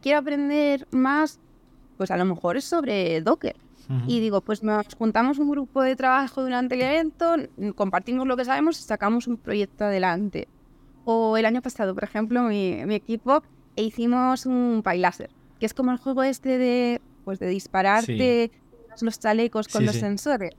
[0.00, 1.40] quiero aprender más,
[1.98, 3.67] pues a lo mejor es sobre Docker
[4.06, 7.36] y digo, pues nos juntamos un grupo de trabajo durante el evento,
[7.74, 10.46] compartimos lo que sabemos y sacamos un proyecto adelante.
[11.04, 13.42] O el año pasado, por ejemplo, mi, mi equipo
[13.76, 18.50] e hicimos un láser, que es como el juego este de, pues, de dispararte
[19.00, 20.54] los chalecos con los sensores.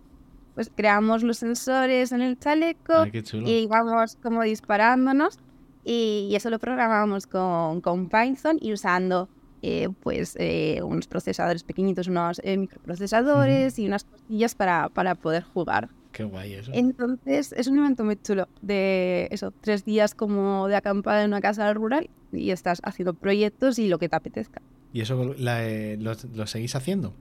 [0.55, 3.05] Pues creamos los sensores en el chaleco
[3.45, 5.37] y íbamos como disparándonos
[5.83, 9.29] y, eso lo programamos con, con Python y usando
[9.61, 15.43] eh, pues eh, unos procesadores pequeñitos, unos eh, microprocesadores y unas cosillas para, para poder
[15.43, 15.89] jugar.
[16.11, 16.71] Qué guay eso.
[16.73, 21.41] Entonces, es un evento muy chulo de eso, tres días como de acampada en una
[21.41, 24.61] casa rural y estás haciendo proyectos y lo que te apetezca.
[24.91, 27.13] ¿Y eso eh, lo, seguís haciendo?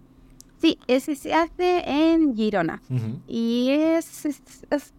[0.60, 2.82] Sí, ese se hace en Girona.
[3.28, 4.26] Y es,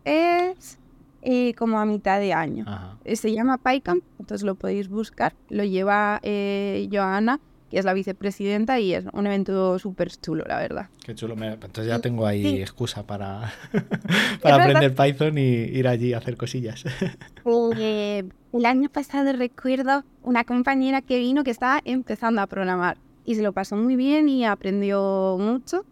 [0.06, 0.78] es,
[1.22, 2.66] eh, como a mitad de año.
[3.06, 5.34] Eh, se llama PyCamp, entonces lo podéis buscar.
[5.50, 6.22] Lo lleva
[6.92, 10.90] Joana que es la vicepresidenta, y es un evento súper chulo, la verdad.
[11.06, 11.36] Qué chulo.
[11.36, 13.54] Entonces ya tengo ahí excusa para,
[14.42, 16.84] para aprender Python y ir allí a hacer cosillas.
[17.78, 23.36] Eh, el año pasado recuerdo una compañera que vino que estaba empezando a programar y
[23.36, 25.84] se lo pasó muy bien y aprendió mucho.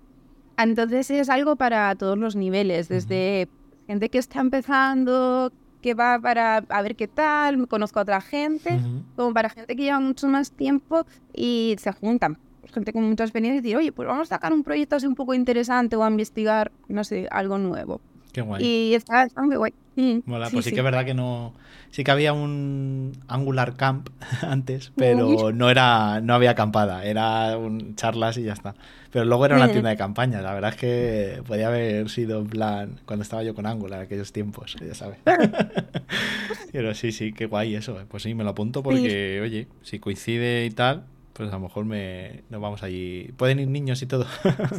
[0.58, 3.48] Entonces es algo para todos los niveles, desde
[3.88, 8.80] gente que está empezando, que va para a ver qué tal, conozco a otra gente,
[9.16, 12.38] como para gente que lleva mucho más tiempo y se juntan.
[12.74, 15.16] Gente con mucha experiencia y decir, oye, pues vamos a sacar un proyecto así un
[15.16, 18.02] poco interesante o a investigar, no sé, algo nuevo.
[18.34, 18.64] Qué guay.
[18.64, 19.74] Y está, muy guay.
[19.96, 20.20] Mm,
[20.52, 21.54] pues sí, que es verdad que no.
[21.98, 24.10] Sí que había un Angular Camp
[24.44, 28.76] antes, pero no era, no había acampada, era un charlas y ya está.
[29.12, 32.50] Pero luego era una tienda de campaña, la verdad es que podía haber sido en
[32.50, 35.18] plan cuando estaba yo con Angular aquellos tiempos, ya sabes.
[36.72, 37.98] pero sí, sí, qué guay eso.
[38.08, 41.86] Pues sí, me lo apunto porque, oye, si coincide y tal, pues a lo mejor
[41.86, 43.32] me, nos vamos allí.
[43.38, 44.28] ¿Pueden ir niños y todo?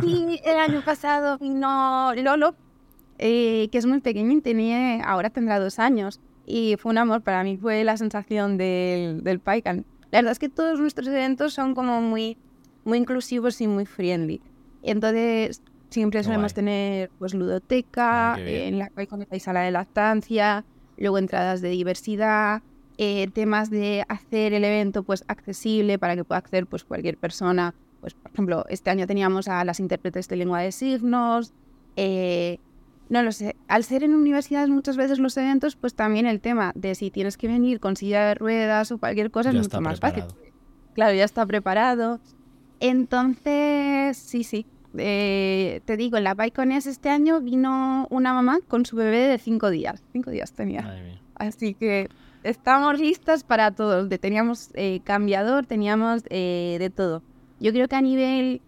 [0.01, 2.55] sí, el año pasado vino Lolo,
[3.19, 6.21] eh, que es muy pequeño y tenía, ahora tendrá dos años.
[6.51, 9.85] Y fue un amor, para mí fue la sensación del, del PyCon.
[10.11, 12.39] La verdad es que todos nuestros eventos son como muy,
[12.85, 14.41] muy inclusivos y muy friendly.
[14.83, 20.65] Entonces, siempre solemos tener pues ludoteca, ah, en la PyCon hay sala de lactancia,
[20.97, 22.63] luego entradas de diversidad,
[22.97, 27.75] eh, temas de hacer el evento pues accesible para que pueda acceder pues cualquier persona.
[28.01, 31.53] Pues, por ejemplo, este año teníamos a las intérpretes de lengua de signos,
[31.97, 32.59] eh,
[33.09, 33.57] no lo sé.
[33.69, 37.37] Al ser en universidades muchas veces los eventos, pues también el tema de si tienes
[37.37, 40.25] que venir con silla de ruedas o cualquier cosa es mucho más fácil.
[40.95, 42.21] Claro, ya está preparado.
[42.81, 44.67] Entonces, sí, sí.
[44.97, 49.39] Eh, te digo, en la PyCones este año vino una mamá con su bebé de
[49.39, 50.03] cinco días.
[50.13, 51.01] Cinco días tenía.
[51.35, 52.09] Así que
[52.43, 54.09] estamos listas para todo.
[54.09, 57.23] Teníamos eh, cambiador, teníamos eh, de todo.
[57.61, 58.61] Yo creo que a nivel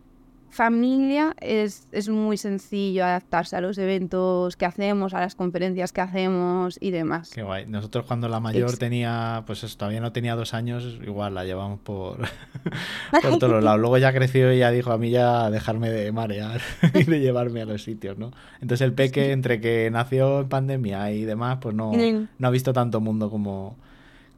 [0.50, 6.00] familia es, es, muy sencillo adaptarse a los eventos que hacemos, a las conferencias que
[6.00, 7.30] hacemos y demás.
[7.34, 7.66] Qué guay.
[7.66, 11.80] Nosotros cuando la mayor tenía, pues eso, todavía no tenía dos años, igual la llevamos
[11.80, 12.18] por,
[13.22, 13.80] por todos lados.
[13.80, 16.60] Luego ya creció y ya dijo a mí ya dejarme de marear
[16.94, 18.32] y de llevarme a los sitios, ¿no?
[18.60, 22.72] Entonces el peque, entre que nació en pandemia y demás, pues no, no ha visto
[22.72, 23.76] tanto mundo como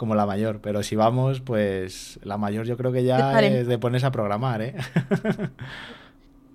[0.02, 3.78] como la mayor, pero si vamos, pues la mayor yo creo que ya es de
[3.78, 4.74] ponerse a programar, ¿eh?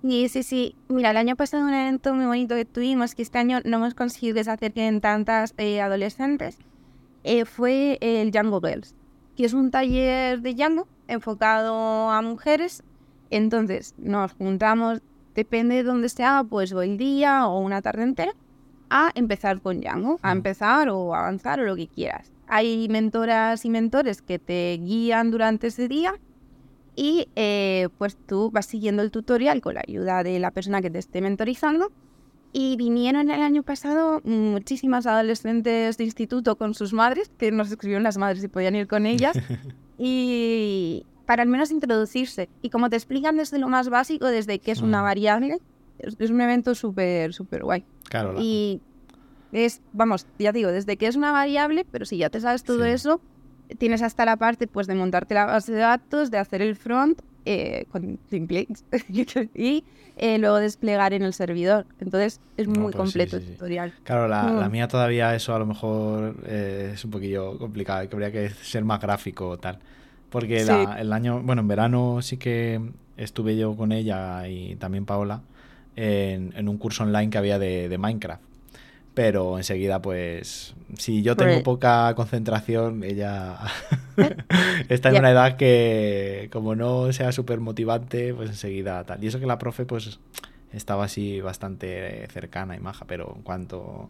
[0.02, 0.76] Sí, sí, sí.
[0.88, 3.94] Mira, el año pasado un evento muy bonito que tuvimos, que este año no hemos
[3.94, 6.58] conseguido que se acerquen tantas eh, adolescentes,
[7.24, 8.94] eh, fue el Django Girls,
[9.36, 12.84] que es un taller de Django enfocado a mujeres.
[13.30, 15.02] Entonces nos juntamos,
[15.34, 18.32] depende de dónde sea, pues o el día o una tarde entera,
[18.90, 22.30] a empezar con Django, a empezar o avanzar o lo que quieras.
[22.46, 26.14] Hay mentoras y mentores que te guían durante ese día
[26.98, 30.90] y eh, pues tú vas siguiendo el tutorial con la ayuda de la persona que
[30.90, 31.92] te esté mentorizando.
[32.52, 38.02] Y vinieron el año pasado muchísimas adolescentes de instituto con sus madres, que nos escribieron
[38.02, 39.38] las madres y podían ir con ellas,
[39.98, 42.48] y para al menos introducirse.
[42.62, 45.04] Y como te explican desde lo más básico, desde que es una mm.
[45.04, 45.58] variable,
[46.00, 47.84] es, un evento súper, súper guay.
[48.08, 48.34] Claro.
[48.40, 48.80] Y
[49.52, 52.84] es, vamos, ya digo, desde que es una variable, pero si ya te sabes todo
[52.84, 53.20] eso,
[53.76, 57.20] tienes hasta la parte pues de montarte la base de datos, de hacer el front
[57.44, 58.84] eh, con templates
[59.54, 59.84] y
[60.16, 61.86] eh, luego desplegar en el servidor.
[62.00, 63.94] Entonces es muy pues completo el tutorial.
[64.04, 64.70] Claro, la, mm.
[64.70, 68.84] mía todavía eso a lo mejor eh, es un poquillo complicado, que habría que ser
[68.84, 69.78] más gráfico o tal.
[70.30, 72.80] Porque el año, bueno, en verano sí que
[73.16, 75.40] estuve yo con ella y también Paola
[75.96, 78.47] en, un curso online que había de Minecraft
[79.18, 83.58] pero enseguida pues si yo tengo pues poca concentración, ella
[84.88, 89.24] está en una edad que como no sea súper motivante, pues enseguida tal.
[89.24, 90.20] Y eso que la profe pues
[90.72, 94.08] estaba así bastante cercana y maja, pero en cuanto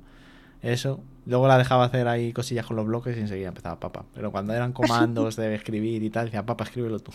[0.63, 1.01] eso.
[1.27, 4.07] Luego la dejaba hacer ahí cosillas con los bloques y enseguida empezaba papa.
[4.15, 7.13] Pero cuando eran comandos de escribir y tal, decía, papa, escríbelo tú.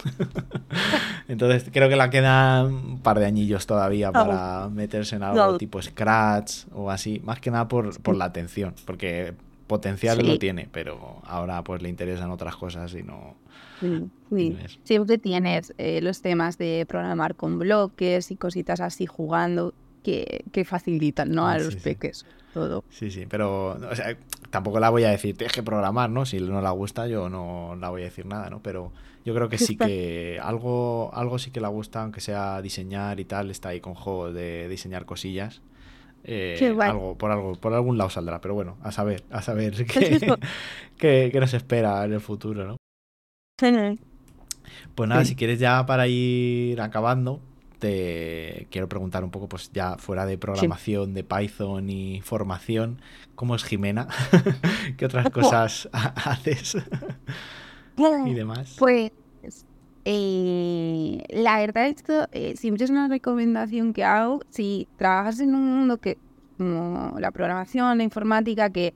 [1.27, 5.81] Entonces creo que la quedan un par de añillos todavía para meterse en algo tipo
[5.81, 7.21] Scratch o así.
[7.23, 9.33] Más que nada por, por la atención, porque
[9.65, 13.35] potencial lo tiene, pero ahora pues le interesan otras cosas y no...
[14.29, 19.73] Sí, Siempre tienes eh, los temas de programar con bloques y cositas así jugando
[20.03, 21.47] que, que facilitan ¿no?
[21.47, 22.83] a los peques todo.
[22.89, 24.15] Sí, sí, pero o sea,
[24.49, 26.25] tampoco la voy a decir, tienes que programar, ¿no?
[26.25, 28.61] Si no la gusta, yo no la voy a decir nada, ¿no?
[28.61, 28.91] Pero
[29.25, 33.25] yo creo que sí que algo, algo sí que la gusta, aunque sea diseñar y
[33.25, 35.61] tal, está ahí con juegos de diseñar cosillas.
[36.25, 39.85] Eh, algo, por algo, por algún lado saldrá, pero bueno, a saber, a saber
[40.97, 42.77] qué, qué, nos espera en el futuro, ¿no?
[44.95, 47.41] Pues nada, si quieres ya para ir acabando,
[47.83, 53.01] te quiero preguntar un poco, pues ya fuera de programación, de Python y formación,
[53.35, 54.07] ¿cómo es Jimena?
[54.97, 56.77] ¿Qué otras cosas haces?
[58.25, 58.77] y demás.
[58.79, 59.11] Pues
[60.05, 64.39] eh, la verdad esto eh, siempre es una recomendación que hago.
[64.49, 66.17] Si trabajas en un mundo que,
[66.57, 68.93] como la programación, la informática, que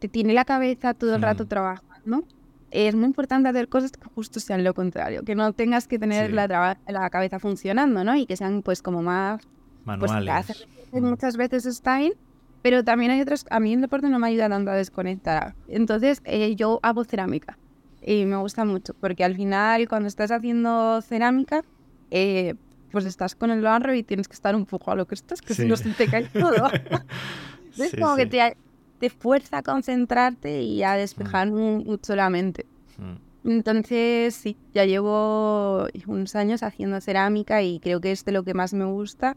[0.00, 1.48] te tiene la cabeza todo el rato mm.
[1.48, 2.24] trabajando,
[2.70, 6.32] es muy importante hacer cosas que justo sean lo contrario, que no tengas que tener
[6.32, 8.16] la, la, cabeza funcionando, ¿no?
[8.16, 9.42] Y que sean pues como más...
[9.84, 10.66] Pues, Manuales.
[10.90, 12.16] Pues, muchas veces style,
[12.62, 13.46] pero también hay otras...
[13.50, 15.54] A mí el deporte no me ayuda tanto a desconectar.
[15.68, 17.58] Entonces eh, yo hago cerámica
[18.02, 21.62] y me gusta mucho, porque al final cuando estás haciendo cerámica,
[22.10, 22.54] eh,
[22.92, 25.42] pues estás con el barro y tienes que estar un poco a lo que estás,
[25.42, 26.70] que si no se te cae todo.
[27.78, 28.56] es como que te,
[28.98, 31.84] te fuerza a concentrarte y a despejar mm.
[31.84, 32.66] mucho la mente.
[32.98, 33.26] Mm.
[33.50, 38.54] Entonces, sí, ya llevo unos años haciendo cerámica y creo que es de lo que
[38.54, 39.36] más me gusta.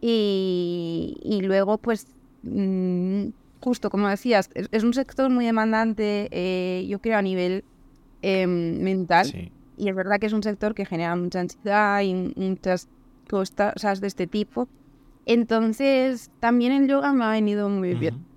[0.00, 2.06] Y, luego, pues,
[2.42, 3.26] mm,
[3.60, 7.64] justo como decías, es, un sector muy demandante, eh, yo creo, a nivel
[8.22, 9.50] em, mental.
[9.76, 12.88] Y es verdad que es un sector que genera mucha ansiedad y muchas
[13.28, 14.68] cosas de este tipo.
[15.26, 18.29] Entonces, también el yoga me ha venido muy bien.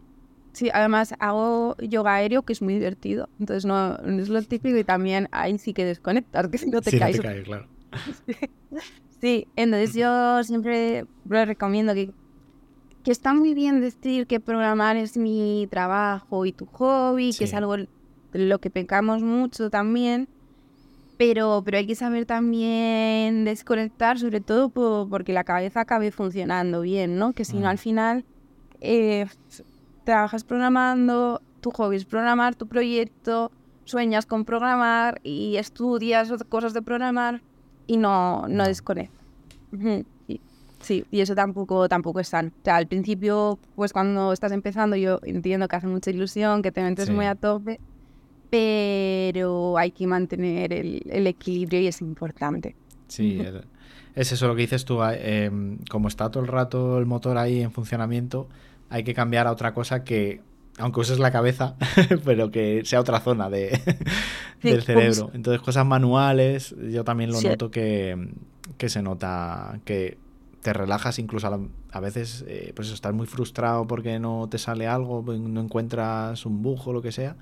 [0.54, 3.28] Sí, además hago yoga aéreo que es muy divertido.
[3.40, 6.92] Entonces no, es lo típico y también ahí sí que desconectar, que si no te
[6.92, 7.20] sí, caes.
[7.20, 7.68] te claro.
[9.22, 12.12] sí, entonces yo siempre recomiendo que,
[13.04, 17.54] que está muy bien decir que programar es mi trabajo y tu hobby, que es
[17.56, 17.88] algo de
[18.34, 20.28] lo que pecamos mucho también.
[21.18, 27.18] Pero, pero hay que saber también desconectar, sobre todo porque la cabeza acabe funcionando bien,
[27.18, 27.34] ¿no?
[27.34, 28.26] Que si no, al final
[28.82, 29.28] eh,
[30.04, 33.52] trabajas programando, tu hobby es programar tu proyecto,
[33.86, 37.42] sueñas con programar y estudias cosas de programar
[37.88, 39.26] y no, no desconectas.
[40.84, 42.50] Sí, y eso tampoco, tampoco es sano.
[42.50, 46.74] O sea, al principio, pues cuando estás empezando, yo entiendo que hace mucha ilusión, que
[46.74, 47.80] te metes muy a tope,
[48.50, 52.76] pero hay que mantener el, equilibrio y es importante.
[53.08, 53.42] Sí,
[54.14, 55.00] es eso lo que dices tú.
[55.04, 55.50] Eh,
[55.90, 58.50] como está todo el rato el motor ahí en funcionamiento,
[58.90, 60.42] hay que cambiar a otra cosa que,
[60.78, 61.76] aunque uses la cabeza,
[62.26, 63.80] pero que sea otra zona de,
[64.62, 65.32] del cerebro.
[65.34, 68.30] Entonces, cosas manuales, yo también lo noto que,
[68.86, 70.18] se nota que
[70.62, 75.24] te relajas incluso a, veces, eh, pues estás muy frustrado porque no te sale algo,
[75.28, 77.36] no encuentras un bujo lo que sea.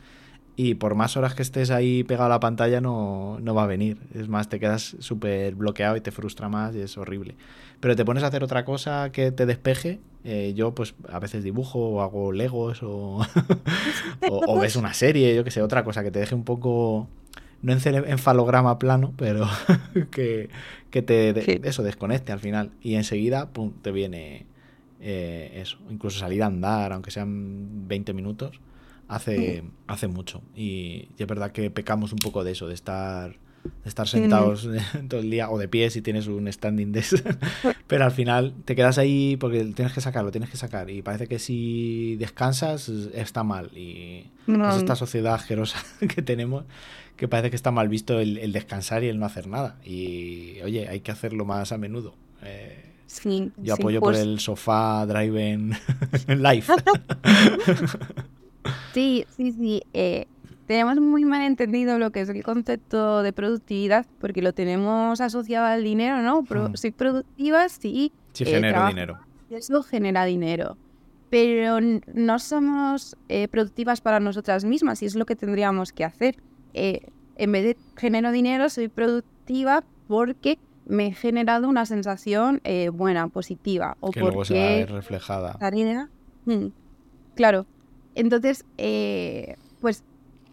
[0.57, 3.67] Y por más horas que estés ahí pegado a la pantalla no, no va a
[3.67, 3.99] venir.
[4.13, 7.35] Es más, te quedas súper bloqueado y te frustra más y es horrible
[7.81, 9.99] pero te pones a hacer otra cosa que te despeje.
[10.23, 13.25] Eh, yo, pues, a veces dibujo o hago legos o,
[14.29, 17.07] o, ves una serie, yo que sé, otra cosa que te deje un poco.
[17.63, 19.47] No en falograma plano, pero
[20.11, 20.49] que,
[20.89, 22.71] te eso desconecte al final.
[22.81, 24.47] Y enseguida, pum, te viene
[24.99, 25.77] eh, eso.
[25.91, 28.59] Incluso salir a andar, aunque sean 20 minutos,
[29.07, 30.41] hace, hace mucho.
[30.55, 33.35] Y, y es verdad que pecamos un poco de eso, de estar
[33.85, 34.67] estar sentados
[35.09, 37.25] todo el día o de pie si tienes un standing desk.
[37.87, 40.89] Pero al final te quedas ahí porque tienes que sacarlo, tienes que sacar.
[40.89, 43.71] Y parece que si descansas está mal.
[43.77, 46.65] Y es esta sociedad asquerosa que tenemos
[47.15, 49.77] que parece que está mal visto el, descansar y el no hacer nada.
[49.85, 52.15] Y oye, hay que hacerlo más a menudo.
[52.41, 52.91] Eh,
[53.57, 55.57] yo apoyo por pues el sofá Drive
[56.27, 56.65] live.
[58.93, 59.83] sí, sí, sí.
[59.93, 60.25] Eh,
[60.67, 65.65] tenemos muy mal entendido lo que es el concepto de productividad, porque lo tenemos asociado
[65.65, 66.43] al dinero, ¿no?
[66.43, 66.75] Pro hmm.
[66.75, 68.11] Soy productiva, sí.
[68.33, 69.19] Sí, eh, dinero.
[69.49, 70.77] Eso genera dinero.
[71.29, 71.79] Pero
[72.13, 76.37] no somos eh, productivas para nosotras mismas y es lo que tendríamos que hacer.
[76.73, 82.61] Eh, en vez de genero dinero, soy productiva porque me he generado una sensación
[82.93, 83.97] buena, positiva.
[84.01, 85.57] O que porque luego se va a ver reflejada.
[86.45, 86.67] Hmm.
[87.35, 87.65] claro.
[88.15, 90.03] Entonces, eh, pues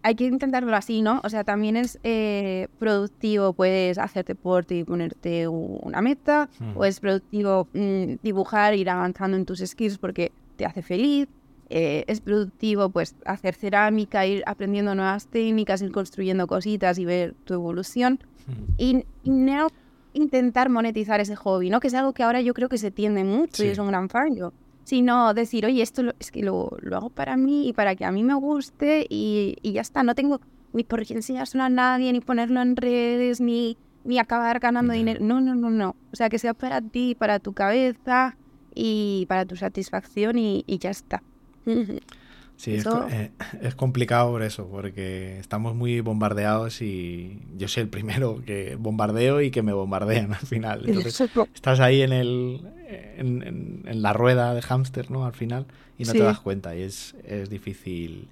[0.03, 1.21] hay que intentarlo así, ¿no?
[1.25, 7.01] O sea, también es eh, productivo, puedes hacer deporte y ponerte una meta, o es
[7.01, 11.29] productivo mm, dibujar, ir avanzando en tus skills porque te hace feliz.
[11.71, 17.35] Eh, es productivo, pues, hacer cerámica, ir aprendiendo nuevas técnicas, ir construyendo cositas y ver
[17.45, 18.19] tu evolución.
[18.79, 19.69] Y, no
[20.15, 21.81] intentar monetizar ese hobby, ¿no?
[21.81, 24.09] Que es algo que ahora yo creo que se tiende mucho y es un gran
[24.09, 24.53] fallo
[24.89, 28.11] sino decir, oye, esto es que lo, lo, hago para mí y para que a
[28.11, 30.03] mí me guste y, y, ya está.
[30.03, 30.41] No tengo
[30.72, 35.22] ni por qué enseñárselo a nadie, ni ponerlo en redes, ni, ni acabar ganando dinero.
[35.22, 35.95] No, no, no, no.
[36.11, 38.39] O sea, que sea para ti, para tu cabeza
[38.74, 41.22] y para tu satisfacción y, y ya está.
[42.59, 43.31] Sí, eh,
[43.63, 49.41] es, complicado por eso, porque estamos muy bombardeados y yo soy el primero que bombardeo
[49.41, 50.83] y que me bombardean al final.
[50.85, 52.61] Entonces, estás ahí en, el,
[53.17, 55.25] en, en, la rueda de hámster, ¿no?
[55.25, 55.67] Al final
[55.99, 58.29] y no te das cuenta y es, es, difícil,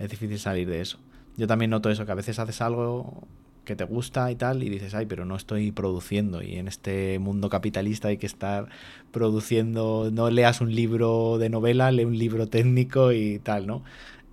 [0.00, 0.98] es difícil salir de eso.
[1.36, 3.22] Yo también noto eso, que a veces haces algo
[3.64, 6.42] que te gusta y tal, y dices, ay, pero no estoy produciendo.
[6.42, 8.68] Y en este mundo capitalista hay que estar
[9.12, 13.82] produciendo, no leas un libro de novela, lee un libro técnico y tal, ¿no?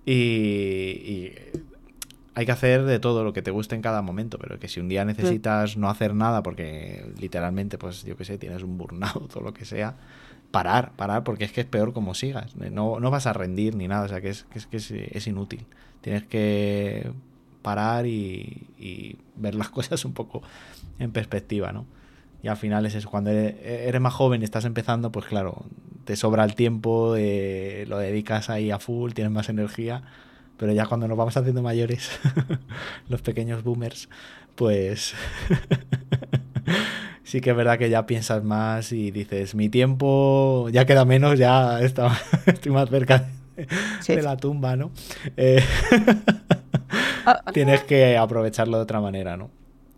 [0.06, 1.32] Y,
[2.34, 4.78] hay que hacer de todo lo que te guste en cada momento, pero que si
[4.78, 9.34] un día necesitas no hacer nada porque literalmente, pues yo qué sé, tienes un burnout
[9.34, 9.96] o lo que sea,
[10.52, 12.54] parar, parar, porque es que es peor como sigas.
[12.54, 15.26] No, no vas a rendir ni nada, o sea que es, que es, que es
[15.26, 15.66] inútil.
[16.00, 17.10] Tienes que
[17.68, 20.42] parar y, ver las cosas un poco
[20.98, 21.84] en perspectiva, ¿no?
[22.42, 25.66] Y al final es eso, cuando eres, más joven y estás empezando, pues claro,
[26.04, 30.02] te sobra el tiempo, eh, lo dedicas ahí a full, tienes más energía,
[30.56, 32.10] pero ya cuando nos vamos haciendo mayores,
[33.10, 34.08] los pequeños boomers,
[34.54, 35.14] pues
[37.24, 41.38] sí que es verdad que ya piensas más y dices, mi tiempo ya queda menos,
[41.38, 42.16] ya está,
[42.46, 43.28] estoy más cerca
[44.06, 44.90] de, la tumba, ¿no?
[45.36, 45.62] Eh,
[47.28, 49.50] Ah, tienes que aprovecharlo de otra manera, ¿no?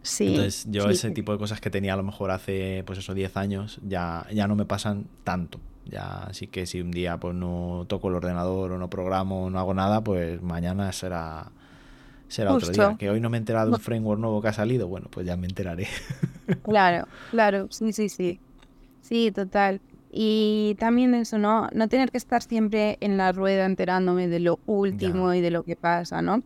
[0.03, 0.26] Sí.
[0.26, 3.37] Entonces, yo ese tipo de cosas que tenía a lo mejor hace, pues eso, 10
[3.37, 5.61] años, ya, ya no me pasan tanto.
[5.85, 9.51] Ya, así que si un día pues no toco el ordenador o no programo o
[9.51, 11.51] no hago nada, pues mañana será
[12.28, 12.97] será otro día.
[12.99, 15.26] Que hoy no me he enterado de un framework nuevo que ha salido, bueno, pues
[15.26, 15.87] ya me enteraré.
[16.64, 18.41] Claro, claro, sí, sí, sí.
[19.03, 19.81] Sí, total.
[20.11, 21.68] Y también eso, ¿no?
[21.72, 25.62] No tener que estar siempre en la rueda enterándome de lo último y de lo
[25.62, 26.43] que pasa, ¿no?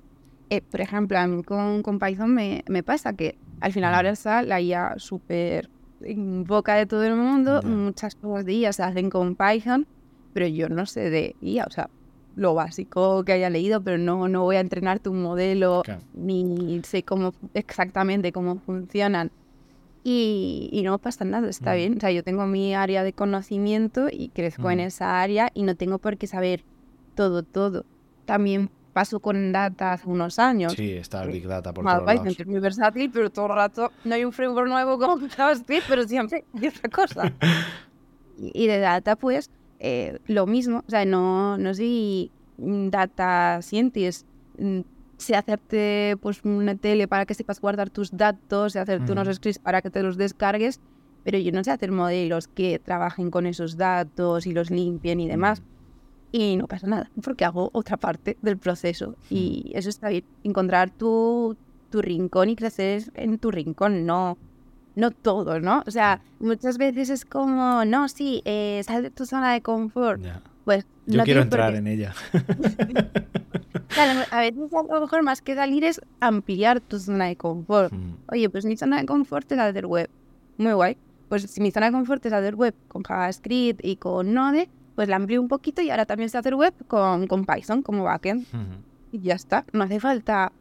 [0.51, 4.11] Eh, por ejemplo, a mí con, con Python me, me, pasa que al final ahora
[4.11, 5.71] está la IA súper
[6.01, 9.87] en boca de todo el mundo, muchas cosas de IA se hacen con Python,
[10.33, 11.89] pero yo no sé de IA, o sea,
[12.37, 15.83] lo básico que haya leído, pero no, no voy a entrenar tu modelo,
[16.15, 19.31] ni sé cómo exactamente cómo funcionan.
[20.07, 21.97] Y, y, no pasa nada, está bien.
[21.97, 25.77] O sea, yo tengo mi área de conocimiento y crezco en esa área y no
[25.77, 26.63] tengo por qué saber
[27.15, 27.87] todo, todo.
[28.27, 30.73] También pasó con data hace unos años.
[30.73, 32.39] Sí, está el Big Data por todos lados.
[32.39, 36.05] Es muy versátil, pero todo el rato no hay un framework nuevo como JavaScript, pero
[36.05, 37.33] siempre hay otra cosa.
[38.39, 40.83] y, de data, pues, eh, lo mismo.
[40.87, 44.27] O sea, no, no soy data scientist.
[44.59, 44.81] Mm,
[45.17, 49.59] sé hacerte pues una tele para que sepas guardar tus datos, sé hacerte unos scripts
[49.59, 50.81] para que te los descargues,
[51.25, 55.29] pero yo no sé hacer modelos que trabajen con esos datos y los limpien y
[55.29, 55.63] demás
[56.37, 60.91] y no pasa nada, porque hago otra parte del proceso y eso está bien, encontrar
[60.91, 61.57] tu,
[61.91, 64.37] tu rincón y crecer en tu rincón, no,
[64.97, 65.85] no todo, ¿no?
[65.87, 70.21] O sea, muchas veces es como, no, sí, eh, sal de tu zona de confort.
[70.65, 72.13] Pues, Yo quiero entrar en ella.
[73.87, 77.93] claro, a veces a lo mejor más que salir es ampliar tu zona de confort.
[78.33, 80.11] Oye, pues mi zona de confort es la del web.
[80.59, 80.97] Muy guay.
[81.29, 84.69] Pues si mi zona de confort es la del web con JavaScript y con Node,
[84.95, 88.05] pues la amplío un poquito y ahora también sé hacer web con, con Python como
[88.05, 88.47] backend.
[89.13, 90.53] Y ya está, no hace falta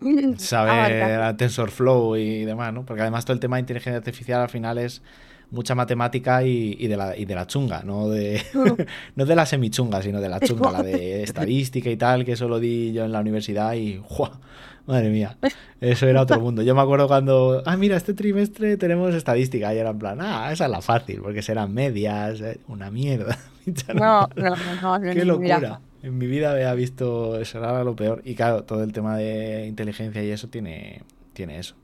[0.36, 2.84] saber TensorFlow y demás, ¿no?
[2.84, 5.02] Porque además todo el tema de inteligencia artificial al final es
[5.50, 8.42] mucha matemática y, de, la, y de la chunga, no de,
[9.16, 12.48] no de la semichunga, sino de la chunga, la de estadística y tal, que eso
[12.48, 14.40] lo di yo en la universidad y ¡juá!
[14.86, 15.36] Madre mía,
[15.80, 16.62] eso era otro mundo.
[16.62, 20.50] Yo me acuerdo cuando, ah, mira, este trimestre tenemos estadística y era en plan, ah,
[20.52, 23.38] esa es la fácil, porque serán medias, eh, una mierda.
[23.94, 25.80] no, no, no, no, Qué locura.
[26.02, 28.22] En mi vida había visto eso, era lo peor.
[28.24, 31.02] Y claro, todo el tema de inteligencia y eso tiene,
[31.32, 31.76] tiene eso.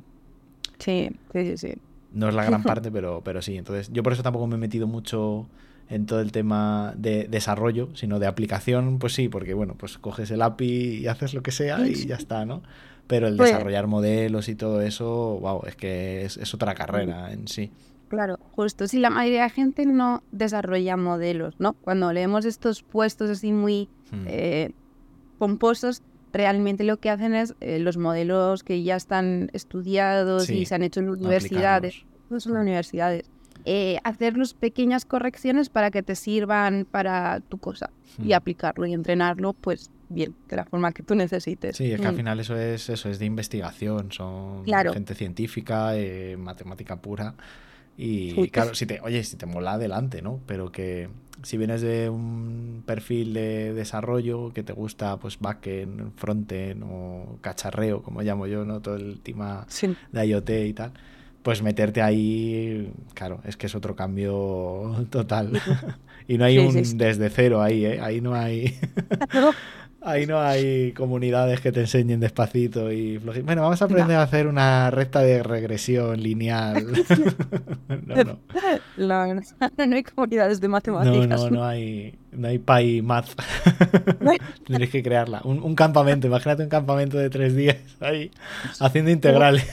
[0.79, 1.75] Sí, sí, sí, sí.
[2.13, 3.57] No es la gran parte, pero, pero sí.
[3.57, 5.47] Entonces, yo por eso tampoco me he metido mucho
[5.89, 10.31] en todo el tema de desarrollo, sino de aplicación, pues sí, porque bueno, pues coges
[10.31, 12.63] el API y haces lo que sea y ya está, ¿no?
[13.07, 17.49] Pero el pues desarrollar modelos y todo eso, wow, es que es, otra carrera en
[17.49, 17.71] sí.
[18.09, 18.87] Claro, justo.
[18.87, 21.75] Si la mayoría de la gente no desarrolla modelos, ¿no?
[21.75, 24.25] Cuando leemos estos puestos así muy Hmm.
[24.27, 24.71] eh,
[25.39, 30.67] pomposos, realmente lo que hacen es eh, los modelos que ya están estudiados Sí, y
[30.67, 33.31] se han hecho en universidades, no son universidades,
[33.65, 37.91] eh, hacerlos pequeñas correcciones para que te sirvan para tu cosa
[38.23, 38.35] y Hmm.
[38.35, 41.77] aplicarlo y entrenarlo, pues bien, de la forma que tú necesites.
[41.77, 42.17] Sí, es que al Mm.
[42.17, 44.93] final eso es eso es de investigación, son Claro.
[44.93, 47.35] gente científica, eh, matemática pura
[48.01, 50.41] y claro, si te, oye, si te mola adelante, ¿no?
[50.47, 51.09] Pero que
[51.43, 58.03] si vienes de un perfil de desarrollo que te gusta pues backend, frontend o cacharreo,
[58.03, 58.81] como llamo yo, ¿no?
[58.81, 59.97] Todo el tema Sí.
[60.13, 60.93] de IoT y tal,
[61.43, 65.61] pues meterte ahí, claro, es que es otro cambio total.
[66.29, 68.01] y no hay un desde cero ahí, ¿eh?
[68.01, 68.79] Ahí no hay
[70.01, 73.45] Ahí no hay comunidades que te enseñen despacito y flojito.
[73.45, 76.87] Bueno, vamos a aprender a hacer una recta de regresión lineal.
[78.07, 78.39] no, no.
[78.97, 81.41] No hay comunidades de No, matemáticas.
[81.43, 83.31] no, no hay, no hay Pi Math.
[84.67, 85.41] Tendréis que crearla.
[85.43, 88.31] Un, un campamento, imagínate un campamento de tres días ahí
[88.79, 89.69] haciendo integrales.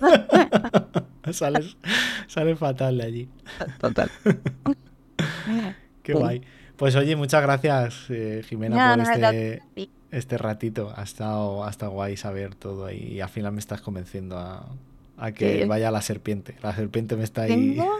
[1.32, 1.76] sales,
[2.26, 3.28] sales fatal de allí.
[3.80, 4.10] Total.
[6.02, 6.42] Qué guay.
[6.76, 10.92] Pues oye, muchas gracias, eh, Jimena, Nada, por nada, este, este ratito.
[10.96, 13.12] Ha estado, ha estado guay saber todo ahí.
[13.12, 14.66] Y al final me estás convenciendo a,
[15.18, 15.68] a que Sí.
[15.68, 16.56] vaya la serpiente.
[16.62, 17.76] La serpiente me está ahí.
[17.76, 17.98] Tengo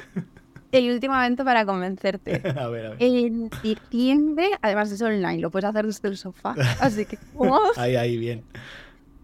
[0.72, 2.40] el último evento para convencerte.
[2.58, 2.96] a ver, a ver.
[3.00, 6.54] En diciembre, además es online, lo puedes hacer desde el sofá.
[6.80, 7.60] Así que, ¿cómo?
[7.76, 8.44] Ahí, ahí, bien.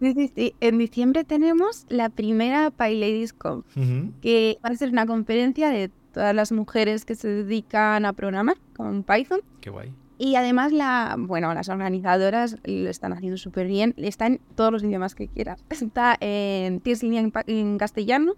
[0.01, 4.13] En diciembre tenemos la primera PyLadies Conf, Ujú.
[4.21, 8.57] que va a ser una conferencia de todas las mujeres que se dedican a programar
[8.77, 9.41] con Python.
[9.61, 9.93] Qué guay.
[10.19, 13.93] Y además, la, bueno, las organizadoras lo están haciendo súper bien.
[13.99, 15.63] Está en todos los idiomas que quieras.
[15.71, 18.33] Está en, en, en castellano,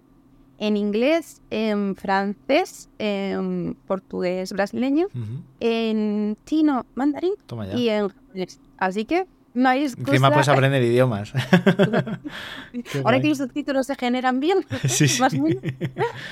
[0.57, 5.41] en inglés, en francés, en portugués brasileño, Ujú.
[5.61, 7.33] en chino mandarín
[7.77, 8.59] y en japonés.
[8.77, 10.11] Así que no hay excusa.
[10.11, 11.33] Encima puedes aprender idiomas.
[13.03, 15.61] Ahora que los subtítulos se generan bien, Sí, más menos,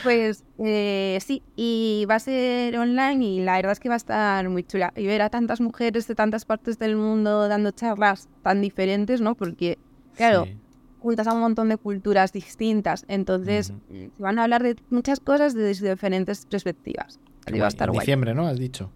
[0.03, 3.97] pues eh, sí, y va a ser online y la verdad es que va a
[3.97, 4.93] estar muy chula.
[4.95, 9.35] Y ver a tantas mujeres de tantas partes del mundo dando charlas tan diferentes, ¿no?
[9.35, 9.77] Porque,
[10.15, 10.57] claro, Sí.
[10.99, 15.53] juntas a un montón de culturas distintas, entonces se van a hablar de muchas cosas
[15.53, 17.19] desde diferentes perspectivas.
[17.45, 18.03] Así va a estar en guay.
[18.03, 18.47] diciembre, ¿no?
[18.47, 18.91] Has dicho.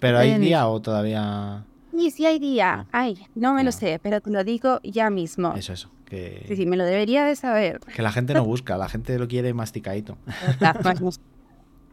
[0.00, 1.64] Pero hay día o todavía.
[1.96, 2.86] Sí, sí hay día.
[2.92, 3.00] Ah.
[3.02, 5.54] Ay, no me lo sé, pero te lo digo ya mismo.
[5.54, 5.90] Eso, eso.
[6.04, 7.80] Que, Sí, sí, me lo debería de saber.
[7.80, 10.18] que la gente no busca, la gente lo quiere masticadito.
[10.60, 10.74] Ah.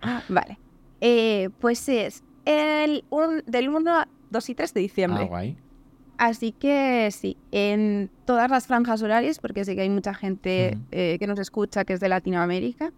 [0.02, 0.60] Ah, vale.
[1.02, 5.26] Eh, pues es el un- del 1 a 2 y 3 de Ah, diciembre.
[5.26, 5.58] guay.
[6.18, 11.18] Así que sí, en todas las franjas horarias, porque sé que hay mucha gente eh,
[11.20, 12.92] que nos escucha que es de Latinoamérica.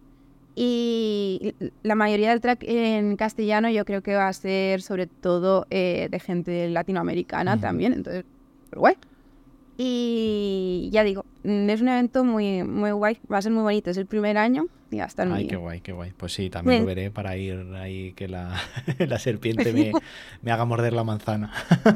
[0.58, 5.66] Y la mayoría del track en castellano yo creo que va a ser sobre todo
[5.68, 8.24] eh, de gente latinoamericana también, entonces,
[8.70, 8.94] pero guay.
[9.78, 13.90] Y ya digo, mm, es un evento muy, muy guay, va a ser muy bonito,
[13.90, 15.50] es el primer año y va a estar muy Ay, bien.
[15.50, 16.12] qué guay, qué guay.
[16.16, 18.56] Pues sí, también lo veré para ir ahí que la,
[18.98, 19.92] la serpiente me,
[20.42, 21.52] me haga morder la manzana.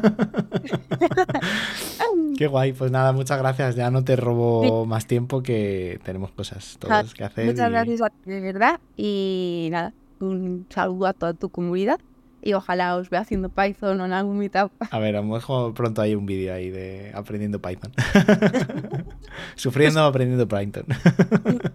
[2.36, 3.76] qué guay, pues nada, muchas gracias.
[3.76, 7.46] Ya no te robo más tiempo que tenemos cosas todas que hacer.
[7.46, 8.80] Muchas y- gracias a ti, de verdad.
[8.96, 11.98] Y nada, un saludo a toda tu comunidad.
[12.42, 14.72] Y ojalá os vea haciendo Python o en algún meetup.
[14.90, 17.92] A ver, a lo mejor pronto hay un vídeo ahí de aprendiendo Python.
[19.56, 20.86] Sufriendo aprendiendo Python.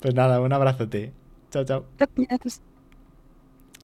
[0.00, 1.12] pues nada, un abrazote.
[1.50, 1.84] Chao, chao.
[1.98, 2.62] Gracias.